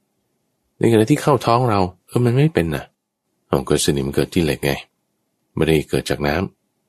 [0.78, 2.84] ในขณะที่เข้าท้องเราเออมันไม่เป็นนะ
[3.48, 4.72] เอาเกิดสนิมเกิดที่เหล็กไง
[5.56, 6.36] ไม่ได้เกิดจากน้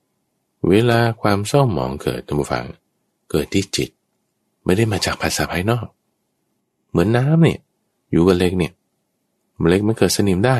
[0.06, 2.66] ำเวลาความเศร้าหมองเกิดตัมฟัง
[3.30, 3.90] เกิดที่จิต
[4.64, 5.86] ไม่ได้มาจากภาษาภายนอก
[6.90, 7.60] เหมือนน้ำเนี่ย
[8.12, 8.72] อยู่กับเหล็กเนี่ย
[9.68, 10.58] เหล็กมันเกิดสนิมได้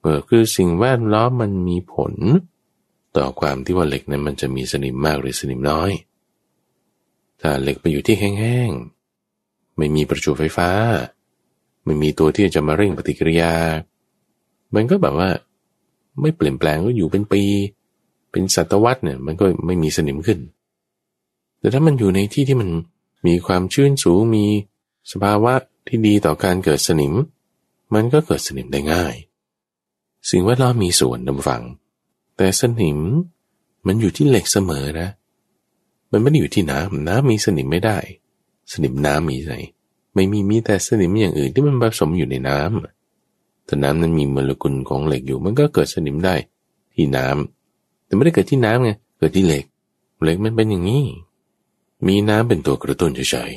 [0.00, 2.14] เออคือสิ่งแวดล้อมมันมีผล
[3.16, 5.90] ต่อความที่ว่าเหล็กนั้นมันจะมีสนิมมากหรือสนิมน้อย
[7.40, 10.70] ถ้าเหล็กไปอยู่ที่แห้งๆไม่มีประจุไฟฟ้า
[11.86, 13.52] ไม่มีตัวที่จะมาเร่งปฏิกิริยา
[14.74, 15.30] มันก็แบบว่า
[16.20, 17.42] ไม่เปลี่ยนแปลงก็อยู่เป็นปี
[18.30, 20.38] เป็นศตวรรษเนี่ย มันก็ไม่มีสนิมขึ้น
[21.60, 22.70] แต่ถ้ามันอยู่ในที่ที่มัน
[23.26, 24.44] มีความชื้นสูงมี
[25.10, 25.54] สภาวะ
[25.88, 27.14] ที่ดีต่อการเกิดสนิม
[27.94, 29.14] มันก็เกิดสนิมได้ง่าย
[30.30, 31.62] สิ่งแวดล้อมมีส่วนนำฝัง
[32.36, 32.98] แต่สนิม
[33.86, 35.08] มันอยู่ที่เหล็กเสมอนะ
[36.12, 37.98] มันไม่ได้อยู่ที่น้ำน้ำมีสนิมไม่ได้
[38.72, 39.56] สนิมน้ำมีไหน
[40.16, 46.34] ไม่มีมีแต่สนิมอย่างอื่นที่มันผสมอยู่ในน้ำแต่น้ำนั้นมีโมเลกุลของเหล็กอยู่ มันก็เกิดสนิมได้
[46.94, 49.64] ที่น้ำแต่ไม่ได้เกิดที่น้ำไงเกิดที่เหล็ก
[50.22, 51.04] เหล็กมันเป็นอย่างนี้
[52.06, 53.52] มีน้ำเป็นตัวกระตุ้นเฉย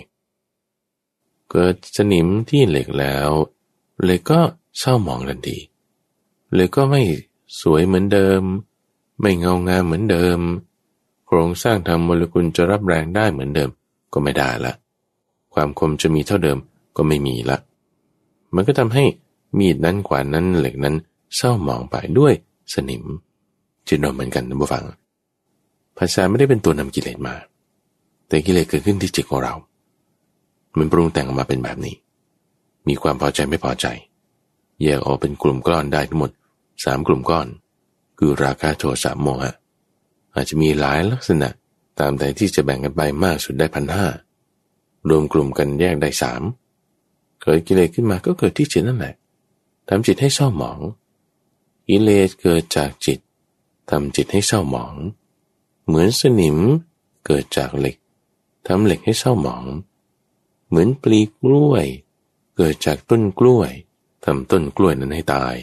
[0.73, 3.29] ๆเกิดสนิมที่เหล็กแล้ว
[4.03, 4.41] เหล็กก็
[4.79, 5.57] เศร้าหมองทันที
[6.53, 7.01] เหล็กก็ไม่
[7.61, 8.41] สวยเหมือนเดิม
[9.21, 10.39] ไม่เงางามเหมือนเดิม
[11.27, 13.69] โครงสร้างทางโมเลกุลจะรับแรงได้เหมือนเดิม
[14.13, 14.73] ก็ไม่ได้ละ
[15.59, 16.57] ความคมจะมีเท่าเดิม
[16.97, 17.57] ก็ไม่มีละ
[18.55, 19.03] มันก็ทำให้
[19.59, 20.95] มีดนั้นกว่านั้นเหล็กนั้น
[21.35, 22.33] เศร้าหมองไปด้วย
[22.73, 23.03] สนิม
[23.87, 24.83] จิตเราเหมือนกันนะผู้ฟัง
[25.97, 27.35] ภาษาไม่ได้เป็นตัวนำกิเลสมา
[28.27, 29.53] แต่กิเลสเกิดขึ้นที่จิตของเรา
[30.77, 31.95] มันปรุงแต่งออกมาเป็นแบบนี้
[32.87, 33.85] มีความพอใจไม่พอใจ
[34.81, 36.31] แยกออกเป็นกลุ่มก้อนได้ทั้งหมด
[36.83, 37.47] สามกลุ่มก้อน
[38.17, 39.53] คือราคาโทสะโมหะ
[40.35, 41.49] อาจจะมีหลายลักษณะ
[41.99, 44.07] ตามแต่ที่จะแบ่งกันไปมากสุดได้พันห้า
[45.09, 46.41] รวมกลุ่มกันแยกได้สาม
[47.41, 49.15] เกิดกิเลสขึ้นมาก็เกิดที่จิตนั่นแหละ
[49.87, 50.79] ทำจิตให้เศร้าหมอง
[51.87, 53.19] กิเลสเกิดจากจิต
[53.89, 54.95] ทำจิตให้เศร้าหมอง
[55.85, 56.59] เหมือนสนิม
[57.25, 57.97] เกิดจากเหล็ก
[58.67, 59.65] ทำเหล็กให้เศร้าหมอง
[60.67, 61.85] เหมือนปลีกล้วย
[62.55, 63.71] เกิดจากต้นกล้วย
[64.25, 65.55] ทำต้นกล้วยนั้นให้ตาย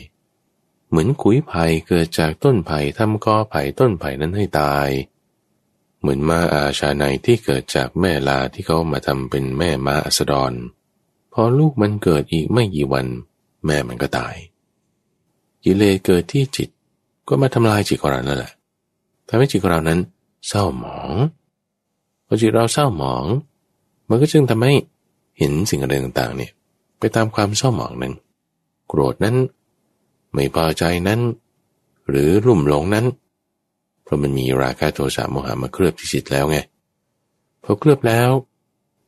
[0.88, 4.88] เหมือนขุยไผ่เกิดจากต้นไผ่ทำกอไผ่ต้นไผ่นั้นให้ตาย
[6.06, 10.52] เหมือนม้าอาชาในที่เกิดจากแม่ลาที่เขามาทำเป็นแม่ม้าอัสดร
[11.32, 13.06] พอลูกมันเกิดอีกไม่กี่วัน
[13.66, 14.34] แม่มันก็ตาย
[15.64, 16.68] กิเลสเกิดที่จิต
[17.28, 18.52] ก็มาทำลายจิตของเรานั่นแหละ
[19.28, 20.00] ทำให้จิตของเรานั้น
[20.48, 21.14] เศร้าหมอง
[22.26, 23.24] พอจิตเราเศร้าหมอง
[24.08, 24.74] มันก็จึงทำให้
[25.38, 26.52] เห็นสิ่งอะไรต่างๆ เนี่ย
[26.98, 28.14] ไปตามความเศร้าหมองนั้น
[28.88, 29.36] โกรธนั้น
[30.32, 31.20] ไม่พอใจนั้น
[32.08, 33.06] หรือรุ่มหลงนั้น
[34.06, 36.58] เพราะมันมีราคะโทสะโมหะมาเคลือบที่จิตแล้วไง
[37.64, 38.30] พอเคลือบแล้ว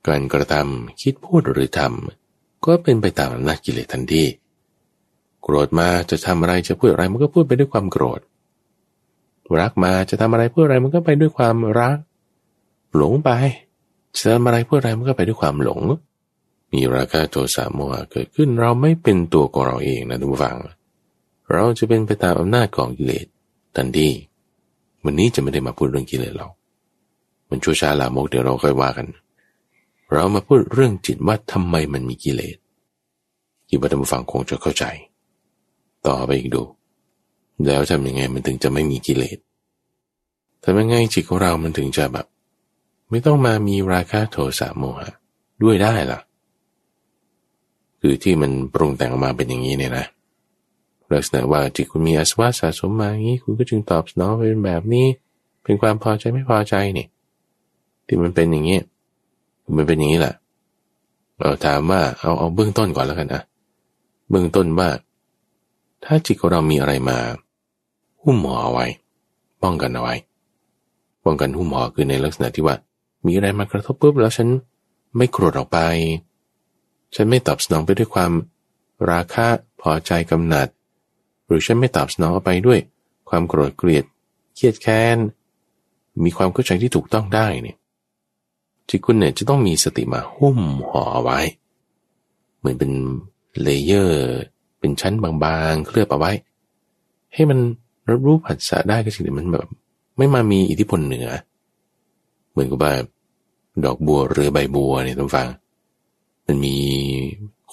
[0.06, 4.24] การกระทำคิดพูดหรือทำก็เป็นไปตามอำนาจกิเลสทันที
[5.42, 8.20] โกรธมาจะทำอะไรจะพูดอะไรมันก็พูดไปด้วยความโกรธ
[9.60, 11.96] รักมาจะทำอะไรพูดอะไรมันก็ไปด้วยความรัก
[12.96, 13.30] หลงไป
[14.16, 15.80] จะทำอะไรพูดอะไรมันก็ไปด้วยความหลง
[16.72, 20.56] มีราคะโทสะโมหะเกิดขึ้นเราไม่เป็นตัวของเราเองนะทุกฝัง
[21.52, 23.26] เราจะเป็นไปตามอำนาจของกิเลส
[23.76, 24.08] ทันที
[25.04, 26.48] วันนี้จะไม่ได้มาพูดเรื่องกิเลสเรา
[27.48, 29.06] มันชั่วช้าลามกเดี๋ยวเราค่อยว่ากัน
[30.12, 32.56] เรามาพูดเรื่องจิตว่าทำไมมันมีกิเลส
[33.68, 34.84] คิดว่าท่านฟังคงจะเข้าใจ
[36.06, 36.62] ต่อไปอีกดู
[37.64, 39.38] แล้วทำยังไงมันถึงจะไม่มีกิเลส
[40.64, 42.26] ทำยังไงจิตของเรามันถึงจะแบบ
[43.10, 45.10] ไม่ต้องมามีราคะโทสะโมหะ
[45.62, 46.20] ด้วยได้ล่ะ
[48.00, 50.06] คือที่มันปรุงแต่งมาเป็นอย่างนี้เนี่ยนะ
[51.12, 55.06] ลักษณะว่าจิตคุณมีอาสวะสะสมมาอย่างนี้คุณก็จึงตอบสนองเป็นแบบนี้
[55.62, 57.06] เป็นความพอใจไม่พอใจนี่
[58.06, 58.78] ที่มันเป็นอย่างนี้
[59.76, 60.34] มันเป็นอย่างนี้แหละ
[61.38, 63.42] เราถามว่าเอาเอาเบื้องต้นก่อนแล้วกันนะ
[64.30, 64.88] เบื้องต้นว่า
[66.04, 67.18] ถ้าจิตของเรามีอะไรมา
[68.22, 68.86] หุ้มห่อเอาไว้
[69.62, 70.14] ป้องกันเอาไว้
[71.24, 72.76] ป้องกันหุ้มห่อคือในลักษณะที่ว่า
[73.26, 74.48] มีอะไรมากระทบปุ๊บแล้วฉัน
[75.16, 75.78] ไม่โกรธออกไป
[77.14, 78.32] ฉันไม่ตอบสนองไปด้วยความ
[79.10, 79.46] ราคะ
[79.80, 80.68] พอใจกำหนัด
[81.48, 82.78] หรือฉันไม่ตอบสนองไปด้วย
[83.28, 84.04] ความโกรธเกลียด
[84.54, 85.16] เครียดแค้น
[86.24, 87.76] มีความเข้าใจที่ถูกต้องได้เนี่ย
[88.88, 91.40] จิตคุณเนี่ยจะต้องมีสติมาหุ้มห่อไว้
[92.58, 92.90] เหมือนเป็น
[93.62, 94.28] เลเยอร์
[94.80, 96.32] เป็นชั้นบางๆ เคลือบเอาไว้
[97.34, 97.58] ให้มัน
[98.10, 99.68] รับรู้ผัสสะได้ก็สิ่งที่มันแบบ
[100.18, 101.28] ไม่มามีอิทธิพลเหนือ
[102.50, 103.04] เหมือนกับแบบ
[103.84, 105.48] ดอกบัวหรือใบบัวเนี่ยท่านฟัง
[106.46, 106.76] มันมี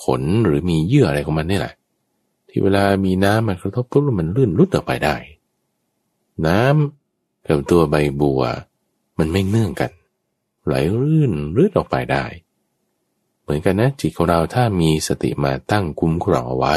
[0.04, 1.74] ขนหรือมีเยื่ออะไรของมันนี่แหละ
[2.58, 5.16] ที่เวลามีน้ำมันกระทบปุ๊บมันลื่นลุดออกไปได้
[6.47, 8.41] น้ำกับตัวใบบัว
[9.18, 9.91] มันไม่เนื่องกัน
[10.66, 12.26] ไหลลื่นลื่นออกไปได้
[13.41, 16.76] เหมือนกันนะจิตของเราถ้ามีสติมาตั้งคุ้มครองเอาไว้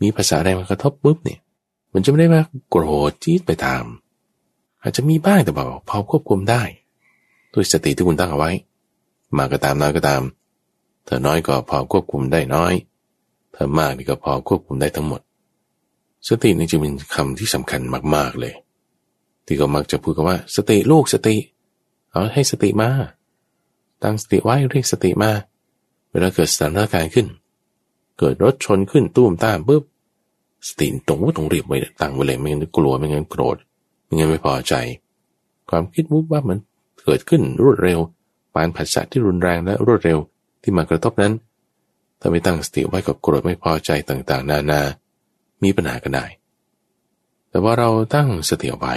[0.00, 1.40] มีภาษาอะไรมากระทบปุ๊บเนี่ย
[1.92, 3.84] มันจะไม่ได้ว่าโกรธจี๊ดไปตาม
[4.82, 6.62] อาจจะมีบ้างแต่บอกพอควบคุมได้
[7.52, 8.50] ด้วยสติที่คุณตั้งเอาไว้
[9.36, 10.22] มาก็ตามน้อยก็ตาม
[11.06, 12.74] ถ้าน้อยก็พอควบคุมได้น้อย
[13.54, 15.20] ถ้ามากนี่ก็พอควบคุมได้ทั้งหมด
[16.28, 17.80] สตินี่จึงเป็นคำที่สำคัญ
[18.14, 18.54] มาก ๆเลย
[19.46, 21.36] ที่ก็มักจะพูดกันว่า สติลูกสติ
[22.10, 22.90] เอาให้สติมา
[24.02, 25.30] ตั้งสติไว้เรียกสติมา
[26.10, 27.26] เวลาเกิดสถานการณ์ขึ้น
[28.18, 29.82] เกิดรถชนขึ้นตุ้มตามปุ๊บ
[30.68, 33.56] สติตรงว่าตรงเรียบไว้ตั้งไว้เลยไม่งั้นกลัวไม่งั้นโกรธ
[34.04, 34.74] ไม่งั้นไม่พอใจ
[35.70, 36.58] ความคิดวุบว่ามัน
[37.04, 37.98] เกิดขึ้นรวดเร็ว
[38.54, 40.18] ปานผัสสะที่รุนแรงและรวดเร็ว
[40.62, 41.32] ที่มากระทบนั้น
[42.24, 44.80] ถ้าไม่ตั้งสติไว้กับโกรธไม่พอใจต่างๆ นานา
[45.62, 46.26] มีปัญหากันได้
[47.50, 48.94] แต่ว่าเราตั้งสติไว้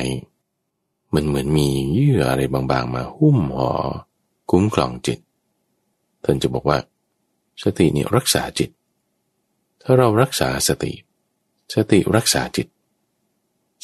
[1.13, 3.71] มันเหมือนมีเยื่ออะไรบางๆ มาหุ้มห่อ
[4.51, 5.19] คุ้มครองจิต
[6.23, 6.77] ท่านจะบอกว่า
[7.63, 8.69] สตินี่รักษาจิต
[9.81, 10.91] ถ้าเรารักษาสติ
[11.73, 12.67] สติรักษาจิต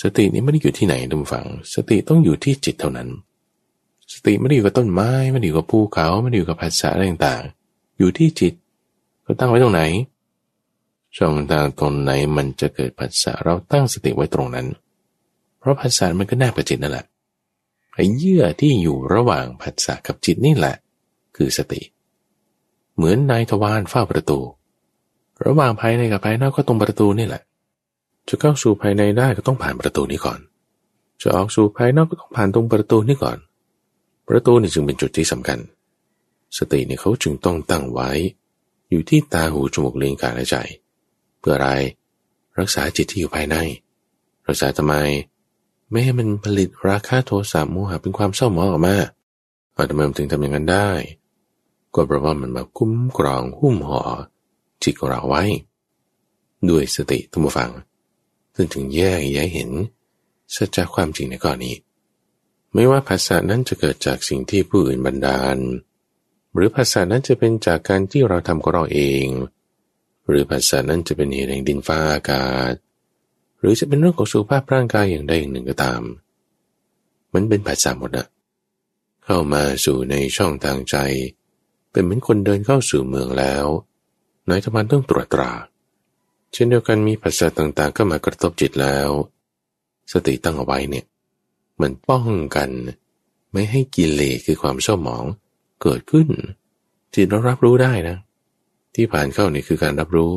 [0.01, 3.09] สตินี้ไม่ได้อยู่ที่ไหนทุกฝัง สติต้องอยู่ที่จิตเท่านั้น
[4.13, 8.53] สติไม่ได้อยู่กับต้นไม้ไม่ได้อยู่กับภูเขาไม่ได้อยู่กับภาษาอะไรต่างๆ อยู่ที่จิต
[9.23, 9.81] เราตั้งไว้ตรงไหน
[11.17, 14.67] ช่องทางตรงไหนมันจะเกิดผัสสะเราตั้งสติไว้ตรงนั้น
[15.59, 17.05] เพราะผัสสะมันก็แนบกับจิตนั่นแหละ
[17.95, 20.75] ไอ้เยื่อที่อยู่ระหว่างผัสสะกับจิตนี่แหละ
[21.35, 21.81] คือสติ
[22.95, 24.39] เหมือนนายทวารเฝ้าประตู
[25.45, 27.41] ระหว่างภายในกับภายนอกก็ตรงประตูนี่แหละ
[28.27, 30.39] จะเข้าสู่ภายในได้ก็ต้องผ่านประตูนี้ก่อน
[31.21, 33.37] จะออกสู่ภายนอกก็ต้องผ่านตรงประตูนี้ก่อน
[34.27, 35.59] ประตูนี่จึงเป็นจุดที่สำคัญ
[36.57, 38.09] สติเนี่ยเขาจึงต้องตั้งไว้
[38.91, 40.55] อยู่ที่ตาหูจมูกลิ้นกายและใจ
[41.39, 41.69] เพื่ออะไร
[42.59, 43.55] รักษาจิตที่อยู่ภายใน
[44.47, 44.95] รักษาทำไม
[45.89, 48.95] ไม่ให้มันผลิตราคะโทสะโมหะเป็นความเศร้าหมองออกมา
[49.73, 50.89] เอาทำไมมันถึงทำอย่างนั้นได้
[51.93, 54.01] ก็เพราะว่ามันมาคุ้มกรองหุ้มห่อ
[54.83, 55.43] จิตของเราไว้
[56.69, 57.71] ด้วยสติทุกฝัง
[58.55, 59.69] ซึ่งถึงแยกแยะเห็น
[60.55, 61.75] สัจความจริงในก้อนนี้
[62.73, 65.57] ไม่ว่าภาษานั้นจะเกิดจากสิ่งที่ผู้อื่นบันดาล
[66.55, 69.25] หรือภาษานั้นจะเป็นจากการที่เราทำของเราเอง
[70.27, 72.73] หรือภาษานั้นจะเป็นเหตุแห่งดินฟ้าอากาศ
[73.59, 76.01] หรือจะเป็นเรื่องของสุขภาพร่างกายอย่างใดอย่างหนึ่งก็ตาม
[77.33, 78.27] มันเป็นภาษาหมดอะ
[79.25, 80.95] เข้ามาสู่ในช่องทางใจ
[81.91, 83.65] เป็นเหมือนคนเดินเข้าสู่เมืองแล้ว
[84.49, 85.51] นายธรรมต้องตรวจตรา
[86.53, 89.09] เช่นเดียวกันมีภาษาต่างๆ ก็มากระทบจิตแล้ว
[90.11, 91.05] สติตั้งเอาไว้เนี่ย
[91.81, 92.69] มันป้องกัน
[93.51, 95.25] ไม่ให้กิเลสคือความเศร้าหมอง
[95.81, 96.27] เกิดขึ้น
[97.15, 98.17] จิตเรารับรู้ได้นะ
[98.95, 100.31] ที่ผ่านเข้านี่คือการรับรู้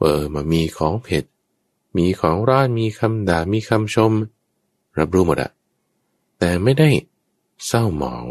[0.00, 1.24] เออมามีของเผ็ด
[1.96, 4.12] มีของร้อนมีคำด่ามีคำชม
[4.98, 5.50] รับรู้หมดอะ
[6.38, 6.88] แต่ไม่ได้
[7.66, 8.26] เศร้าหมอง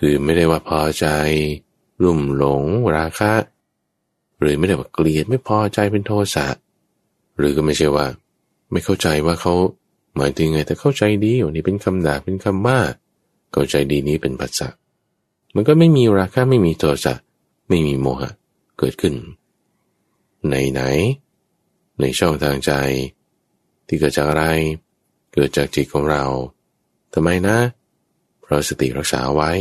[0.00, 1.06] คือไม่ได้ว่าพอใจ
[2.02, 2.64] รุ่มหลง
[2.96, 3.32] ราคะ
[4.40, 6.46] หรือไม่ได้ว่าเกลียดไม่พอใจเป็นโทสะ
[7.36, 8.06] หรือก็ไม่ใช่ว่า
[8.70, 9.54] ไม่เข้าใจว่าเขา
[10.16, 12.78] หมายถึงไงแต่เข้าใจดีว่นี่เป็นคำด่าเป็นคำว่า
[13.52, 14.68] เข้าใจดีนี้เป็นภาษา
[15.54, 17.14] มันก็ไม่มีราคะไม่มีโทสะ
[17.68, 18.30] ไม่มีโมหะ
[18.78, 19.14] เกิดขึ้น
[20.50, 20.80] ในไหน
[22.00, 22.72] ในช่องทางใจ
[23.86, 24.44] ที่เกิดจากอะไร
[25.32, 26.24] เกิดจากจิตของเรา
[27.14, 27.58] ทำไมนะ
[28.40, 29.52] เพราะสติรักษาไว้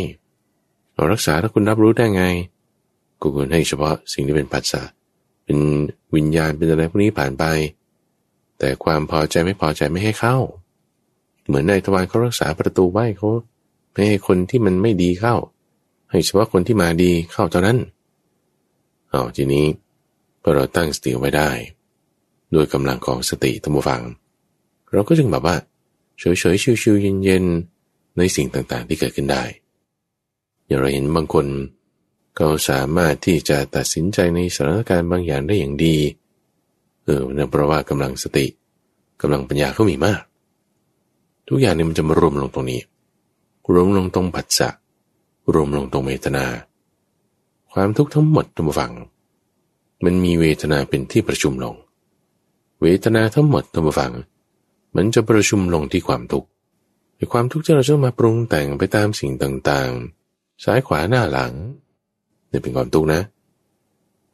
[0.93, 2.23] เรารักษาถ้าคุณรับรู้ได้ไง
[3.21, 4.87] กูควรให้เฉพาะสิ่งที่เป็นปัจจัย
[5.43, 5.57] เป็น
[6.15, 7.43] วิญญาณเป็นอะไรพวกนี้ผ่านไป
[8.59, 10.37] แต่ความพอใจไม่พอใจไม่ให้เข้า
[11.47, 13.27] เหมือนในทวารเขารักษาประตูไว้เขา
[13.91, 15.35] ไม่ให้คนที่มันไม่ดีเข้า
[16.11, 17.77] ให้เฉพาะคนที่มาดีเข้าเท่านั้น
[19.09, 19.65] เอาทีนี้
[20.41, 21.49] พอเราตั้งสติไว้ได้
[22.53, 24.01] ด้วยกำลังของสติธรรมฟัง
[24.91, 25.55] เราก็จึงแบบว่า
[26.19, 29.43] เฉยๆชิวๆเย็นๆในสิ่งต่างๆที่เกิดขึ้นได้
[30.65, 31.45] อย่างเราเห็นบางคน
[32.35, 35.97] เขาสามารถที่จะตัดสินใจในสถานการณ์บางอย่างได้อย่างดี
[37.03, 38.45] เออเนื่องเพราะว่ากำลังสติ
[39.21, 40.21] กำลังปัญญาเขามีมาก
[41.47, 42.81] ทุกอย่างนี่มันจะมารวมลงตรงนี้
[43.73, 44.69] รวมลงตรงปัจจะ
[45.53, 46.45] รวมลงตรงเวทนา
[47.73, 48.93] ความทุกข์ทั้งหมดทุกฝัง
[50.05, 51.75] มันมีเวทนาเป็นที่ประชุมลง
[52.81, 54.13] เวทนาทั้งหมดทุกฝัง
[54.95, 56.47] มันจะประชุมลงที่ความทุกข์
[57.33, 61.53] ความทุกข์ที่เราจะมาปรุงแต่งไปตามสิ่งต่างๆ ซ้ายขวาหน้าหลัง
[62.49, 63.21] เนี่ยเป็นความทุกข์นะ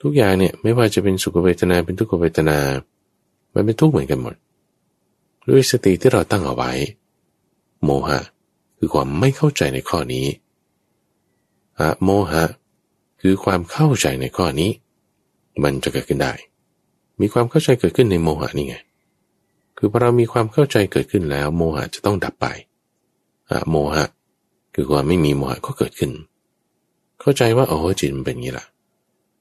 [0.01, 2.57] ทุกอย่างเนี่ยไม่ว่าจะเป็นสุขเวทนาเป็นทุกขเวทนา
[3.53, 4.35] มันเป็นทุกข์เหมือนกันหมด
[5.49, 6.71] ด้วยสติที่เราตั้งเอาไว้
[7.83, 8.19] โมหะ
[8.77, 10.25] คือความไม่เข้าใจในข้อนี้
[11.79, 12.43] อโมหะ
[13.21, 14.71] คือความเข้าใจในข้อนี้
[15.63, 16.33] มันจะเกิดขึ้นได้
[17.21, 18.75] มีความเข้าใจเกิดขึ้นในโมหะนี่ไง
[19.77, 22.47] คือพอเรามีความเข้าใจเกิดขึ้นแล้ว โมหะจะต้องดับไป
[23.49, 24.05] อโมหะ
[24.75, 26.11] คือความไม่มีโมหะก็เกิดขึ้น
[27.21, 28.65] เข้าใจว่าโอ้จิตมันเป็นอย่างนี้ละ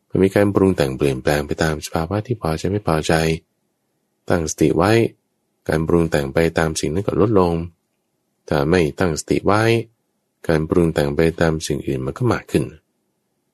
[0.08, 3.12] มันมีการปรุงแต่งเปลี่ยนแปลงไปตามสภาวะที่พอใจไม่พอใจ
[4.28, 4.92] ตั้งสติไว้
[5.68, 7.52] การปรุงแต่งไปตามสิ่งนั้นก็ลดลง
[8.48, 9.62] ถ้าไม่ตั้งสติไว้
[10.48, 12.64] การปรุงแต่งไปตามสิ่งอื่นมันก็มากขึ้น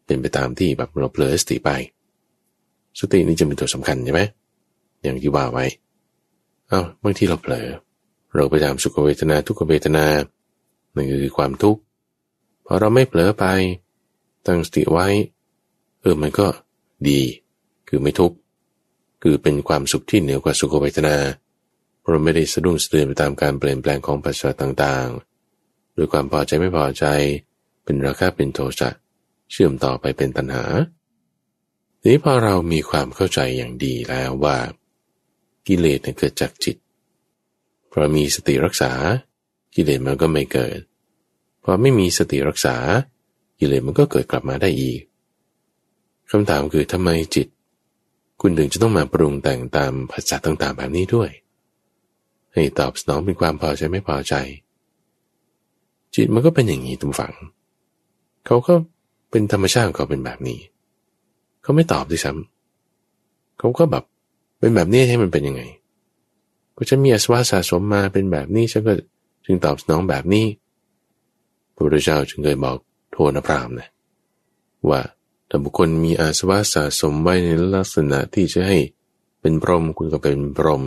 [0.04, 1.70] เป็นไปตามที่แบบเราเผลอสติไป
[3.00, 4.22] สตินี่จะเป็นตัวสำคัญใช่ไหม
[5.02, 5.64] อย่างที่ว่าไว้
[6.68, 7.68] เอา้าบางทีเราเผลอ
[8.34, 10.06] เราไปตามสุขเวทนาทุกขเวทนา
[10.94, 11.80] นั่นคือความทุกข์
[12.66, 13.44] พอเราไม่เผลอไป
[14.46, 15.08] ตั้งสติไว้
[16.00, 16.46] เออมันก็
[17.08, 17.20] ดี
[17.88, 18.36] คือไม่ทุกข์
[19.22, 21.16] คือเป็นความสุขที่เหนือกว่าสุขเวทนา
[22.00, 25.31] เพราะไม่ได้สะดุ้งสะเตือนไปตามการเปลี่ยนแปลงของปัจจัยต่างๆ
[25.96, 27.04] ด้วยความพอใจไม่พอใจ
[27.84, 28.90] เป็นราคะเป็นโทสะ
[29.50, 30.64] เชื่อมต่อไปเป็นตัณหา
[32.00, 34.56] ทีนี้พอเรามีความเข้าใจอย่างดีแล้วว่า
[35.66, 36.76] กิเลสเกิดจากจิต
[37.90, 38.92] พอมีสติรักษา
[39.74, 40.78] กิเลสมันก็ไม่เกิด
[41.64, 42.76] พอไม่มีสติรักษา
[43.58, 45.00] กิเลสมันก็เกิดกลับมาได้อีก
[46.30, 47.48] คำถามคือทำไมจิต
[48.40, 51.30] คุณถึงจะต้องมาปรุงแต่งตามภาษาต่างๆแบบนี้ด้วย
[52.52, 54.34] ให้ตอบสนองเป็นความพอใจไม่พอใจ
[56.14, 57.34] จิตมันก็เป็นอย่างนี้ทุกฝัง
[58.46, 58.74] เขาก็
[59.30, 60.58] เป็นธรรมชาติของเขาเป็นแบบนี้
[61.62, 64.04] เขาไม่ตอบด้วยซ้ำเขาก็แบบ
[64.58, 65.62] เป็นแบบนี้ให้มันเป็นยังไง
[66.76, 68.92] ก็จะมีอสวาสะสมมาเป็นแบบนี้ฉันก็
[69.44, 70.46] จึงตอบสนองแบบนี้
[71.74, 72.76] พระพุทธเจ้าจึงเคยบอก
[73.12, 73.88] โทนพรามนะ
[74.88, 75.00] ว่า
[75.48, 78.78] ถ้าบุคคลมีอาสวะสะสมไว้ในลักษณะที่จะให้
[79.40, 80.82] เป็นพรหมคุณก็เป็นพรหม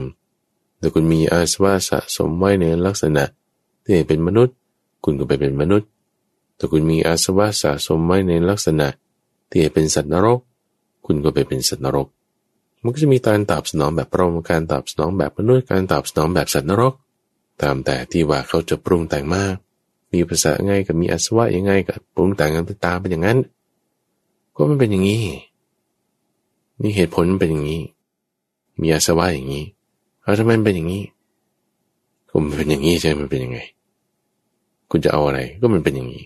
[0.77, 3.23] แต่คุณมีอาสวะสะสมไว้ในลักษณะ
[3.83, 4.55] ที่เป็นมนุษย์
[5.03, 5.89] คุณก็ไปเป็นมนุษย์
[6.57, 8.87] ถ้าคุณมีอาสวะสะสมไว้ในลักษณะ
[9.49, 10.39] ที่เป็นสัตว์นรก
[11.05, 12.07] คุณก็ไปเป็นสัตว์นรก
[12.81, 16.93] มันก็จะมีการตอบสนองแบบพรหมการตอบสนองแบบมนุษย์การตอบสนองแบบสัตว์นรก
[17.61, 19.55] ตามแต่ที่ว่าเขาจะปรุงแต่งมาก
[20.11, 23.37] มีภาษาไงกับมีอาสวะยังไงกับปรุงแต่งกันตามเป็นอย่างนั้น
[24.55, 25.23] ก็มันเป็นอย่างนี้
[26.81, 27.81] นี่เหตุผลมันเป็นอย่างนี้
[28.81, 29.65] มีอาสวะอย่างนี้
[30.21, 31.03] เอาทำไมมันเป็นอย่างนี้
[32.29, 33.59] ก็มันเป็นอย่างนี้ใช่มันเป็นยังไง
[34.91, 36.23] คุณจะเอาอะไร ก็มันเป็นอย่างนี้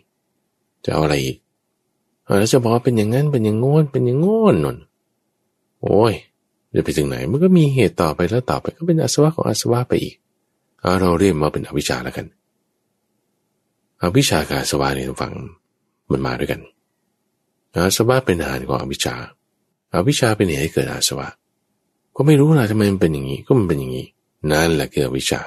[0.86, 1.38] จะเอาอะไรอีก
[2.39, 4.78] แล้วจะบอกว่าเป็นอย่างนั้นเป็นอย่างงอนเป็นอย่างงอนนน
[5.82, 6.14] โอ้ย
[6.76, 10.16] จะไปถึงไหน มันก็มีเหตุต่อไปแล้วต่อไป ก็เป็นอาสวะของอาสวะไปอีก
[10.82, 12.26] เอาเราเรียกมาเป็นอวิชชาแล้วกัน
[14.01, 15.34] อวิชชากับอาสวะนี่ทุกฝั่ง
[16.12, 16.62] มันมาด้วยกัน
[17.76, 19.16] อาสวะเป็นอาหารของอวิชชา
[19.93, 21.28] อาวิชชาเป็นเหตุให้เกิดอาสวะ
[22.16, 24.05] ก็ไม่รู้ล่ะทำไมมันเป็นอย่างนี้ ก็มันเป็นอย่างนี้
[24.51, 25.41] นั่นแหละคืออวิชชา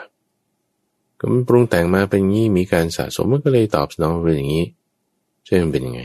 [1.23, 4.65] ก็มันปรุงแต่งมาเป็นงี้มีการสะสมมันก็เลยตอบสนองเป็นอย่างนี้
[5.45, 6.01] ใช่มันเป็นยังไง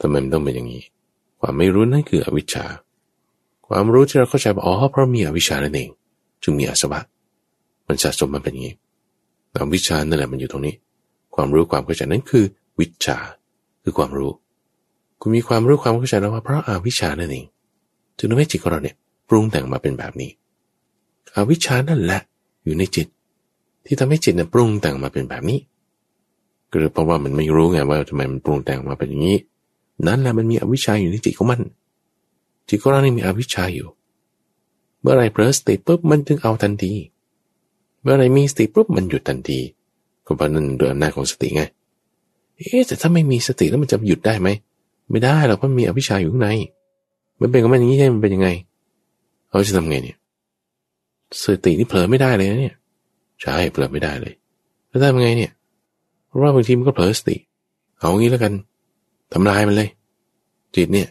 [0.00, 0.82] ทำไมมันต้องเป็นอย่างนี้
[1.40, 2.64] ความไม่รู้นั่นคืออวิชชา
[3.66, 5.88] ความรู้ที่เราเข้าใจว่าอ๋อเพราะมีอวิชชานั่นเอง
[6.42, 7.00] จึงมีอาสวะ
[7.86, 8.74] มันสะสมมาเป็นอย่างนี้
[9.54, 10.74] อวิชชานั่นแหละมันอยู่ตรงนี้
[11.34, 12.44] ความรู้ความเข้าใจนั้นคือ
[12.78, 13.18] วิชา
[13.82, 14.30] คือความรู้
[15.20, 17.44] คุณมีความรู้ความเข้าใจแล้วว่าเพราะอาวิชชานั่นเอง
[18.16, 18.96] จึงทำให้จิตของเราเนี่ย
[19.28, 20.30] ปรุงแต่งมาเป็นแบบนี้
[21.34, 22.20] อวิชชานั่นแหละ
[22.64, 23.06] อยู่ในจิต
[23.86, 25.58] ที่ทำให้จิตเนี่ยปรุงแต่งมาเป็นแบบนี้
[26.70, 29.36] ก็เพราะว่ามันไม่รู้ไงว่าทำไมมันปรุงแต่งมาเป็นอย่างนี้
[30.06, 31.60] นั้นแหละมันมีอวิชชาอยู่ในจิตของมัน
[32.68, 33.88] จิตของเรานี่มีอวิชชาอยู่
[35.00, 36.92] เมื่อไรเพลสติปุ๊บมันจึงเอาทันที
[38.02, 39.58] เมื่อไรมีสติปุ๊บมันหยุดทันที
[40.26, 41.62] ก็เพราะนั่นโดยอำนาจของสติไง
[42.56, 44.48] เอ๊แต่ถ้าไม่มีสติแล้วมันจะหยุดได้ไหม
[45.10, 46.48] ไม่ได้หรอกเพราะมีอวิชชาอยู่ข้างใน
[47.40, 48.48] มันเป็นของมันอย่างนี้ใช่มันเป็นยังไง
[49.48, 50.16] เขาจะทำไงเนี่ย
[51.42, 52.76] สตินี่เผลอไม่ได้เลยนะเนี่ย
[53.42, 54.34] ใช่เผลอไม่ได้เลย
[54.88, 55.52] แล้วทำไงเนี่ย
[56.26, 57.36] เพราะว่าบางทีมันก็เผลอสติ
[57.98, 58.52] เอางี้แล้วกัน
[59.32, 59.88] ทำลายมันเลย
[60.76, 61.08] จิตเนี่ย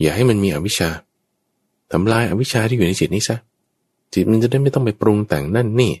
[0.00, 0.88] อย่าให้มันมีอวิชชา
[1.92, 3.36] ทำลายอวิชชาที่อยู่ในจิตนี้ซะ
[4.14, 5.92] จิตมันจะได้ไม่ต้องไปปรุงแต่งนั่นนี่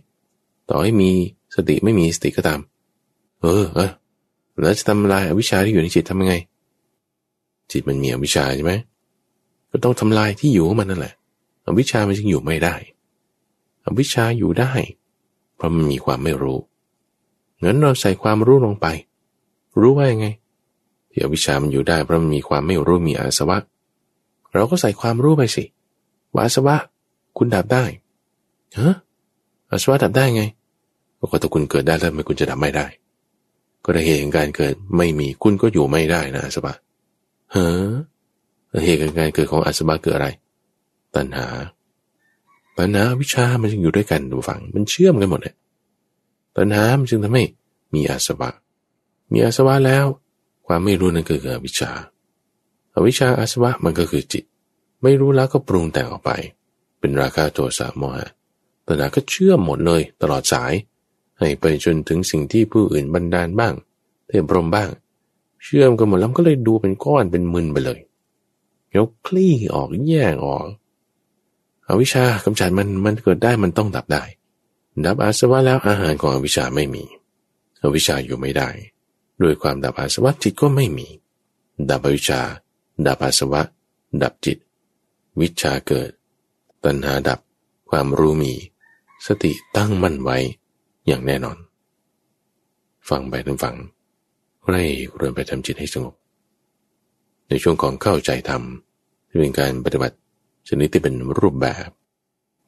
[0.70, 1.10] ต่อให้มี
[1.54, 2.60] สติไม่มีสติก็ตาม
[3.42, 3.90] เออเออ
[4.60, 6.34] แล้วจะทำลายอวิชชาที่อยู่ในจิตทำยังไง
[7.72, 8.72] จิตมันมีอวิชชาใช่ไหม
[9.70, 11.14] ก็ต้องทำลายที่อยู่ของมันนั่นแหละ
[11.66, 12.74] อวิชชามันจึงอยู่ไม่ได้
[13.86, 14.72] อวิชชาอยู่ได้
[15.58, 16.58] เพราะมันมีความไม่รู้
[17.64, 18.86] งั้นเราใส่ความรู้ลงไป
[19.80, 20.26] รู้ว่ายังไง
[21.10, 23.58] ที่อวิชชามันอยู่ได้เพราะมันมีความไม่รู้มีอาสวะ
[24.54, 25.64] เราก็ใส่ความรู้ไปสิ
[26.32, 26.76] ว่าอาสวะ
[27.36, 27.84] คุณดับได้
[28.78, 28.94] ฮะ
[29.70, 30.42] อาสวะดับได้ไง
[31.18, 32.86] ก็ถ้าคุณเกิดได้แล้วทำไมคุณจะดับไม่ได้
[33.84, 36.74] ก็ได้เหตุการเกิดไม่มีคุณก็อยู่ไม่ได้นะอาสวะ
[37.52, 40.28] เฮ้อเหตุการเกิดของอาสวะเกิดอะไร
[41.14, 41.46] ตัณหา
[42.78, 45.54] ตัณหาวิชามันจึงอยู่ด้วยกันดูฟัง มันเชื่อมกันหมดเลย
[46.56, 47.44] ตัณหามันจึงทำให้
[47.94, 48.50] มีอาสวะ
[49.32, 50.06] มีอาสวะแล้ว
[50.66, 51.90] ความไม่รู้นั่นก็คืออวิชชา
[52.94, 54.44] อวิชชาอาสวะมันก็คือจิต
[55.02, 56.30] ไม่รู้แล้วก็ปรุงแต่งออกไป
[56.98, 58.28] เป็นราคาโทสะโมหะ
[58.86, 60.72] ตัณหาก็เชื่อมหมดเลยตลอดสาย
[61.38, 63.74] ให้ไปจนถึงสิ่งที่ผู้อื่นบันดาลบ้าง
[64.26, 64.90] เทพรมบ้าง
[65.64, 68.00] เชื่อมกันหมดแล้วก็เลยดูเป็นก้อนเป็นมึนไปเลย
[68.96, 70.64] ยกคลี่ออกแยกออก
[71.88, 74.22] อวิชากำจัดมันมันเกิดได้มันต้องดับได้
[75.04, 77.04] ดับอาสวะแล้วอาหารของอวิชาไม่มี
[77.82, 78.68] อวิชาอยู่ไม่ได้
[79.42, 81.08] ด้วยความดับอาสวะจิตก็ไม่มี
[81.90, 82.40] ดับอวิชา
[83.06, 83.62] ดับอาสวะ
[84.22, 84.58] ดับจิต
[85.40, 86.10] วิชาเกิด
[86.84, 87.40] ตัณหาดับ
[87.90, 88.52] ความรู้มี
[89.26, 90.38] สติตั้งมั่นไว้
[91.06, 91.58] อย่างแน่นอน
[93.08, 93.76] ฟังไปทั้งฟัง
[94.66, 94.84] ไร่
[95.16, 96.14] เริ่มไปทำจิตให้สงบ
[97.48, 98.62] ในช่วงของเข้าใจธรรม
[99.28, 100.16] ที่เป็นการปฏิบัติ
[100.68, 101.88] ชนิดที่เป็นรูปแบบ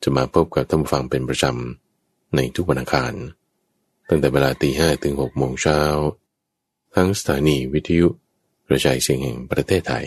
[0.03, 3.13] จะมาพบกับท่านฟังเป็นประจำในทุกวันอังคาร
[4.09, 5.81] ตั้งแต่เวลาตีห้ถึงหกโมงเช้า
[6.95, 8.09] ทั้งสถานีวิทยุ
[8.67, 10.07] กระจายเสียงแห่งประเทศไทย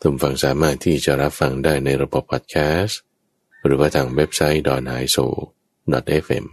[0.00, 3.00] ทุกฟังสามารถที่จะรับฟังได้ในระบบพอดแคสต์
[3.64, 5.16] หรือว่าทางเว็บไซต์ดอนไอโซ
[6.22, 6.46] .fm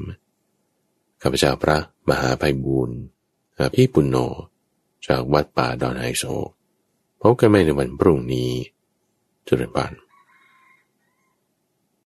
[1.21, 1.77] ข้าพเจ้าพระ
[2.09, 2.97] มหาภัยบูรณ์
[3.57, 4.17] อาภีปุณโญ
[5.07, 6.23] จากวัดป่าดอนไอโซ
[7.21, 8.51] พบกันใหม่ในวันพรุ่งนี้
[9.47, 9.91] จุลปาน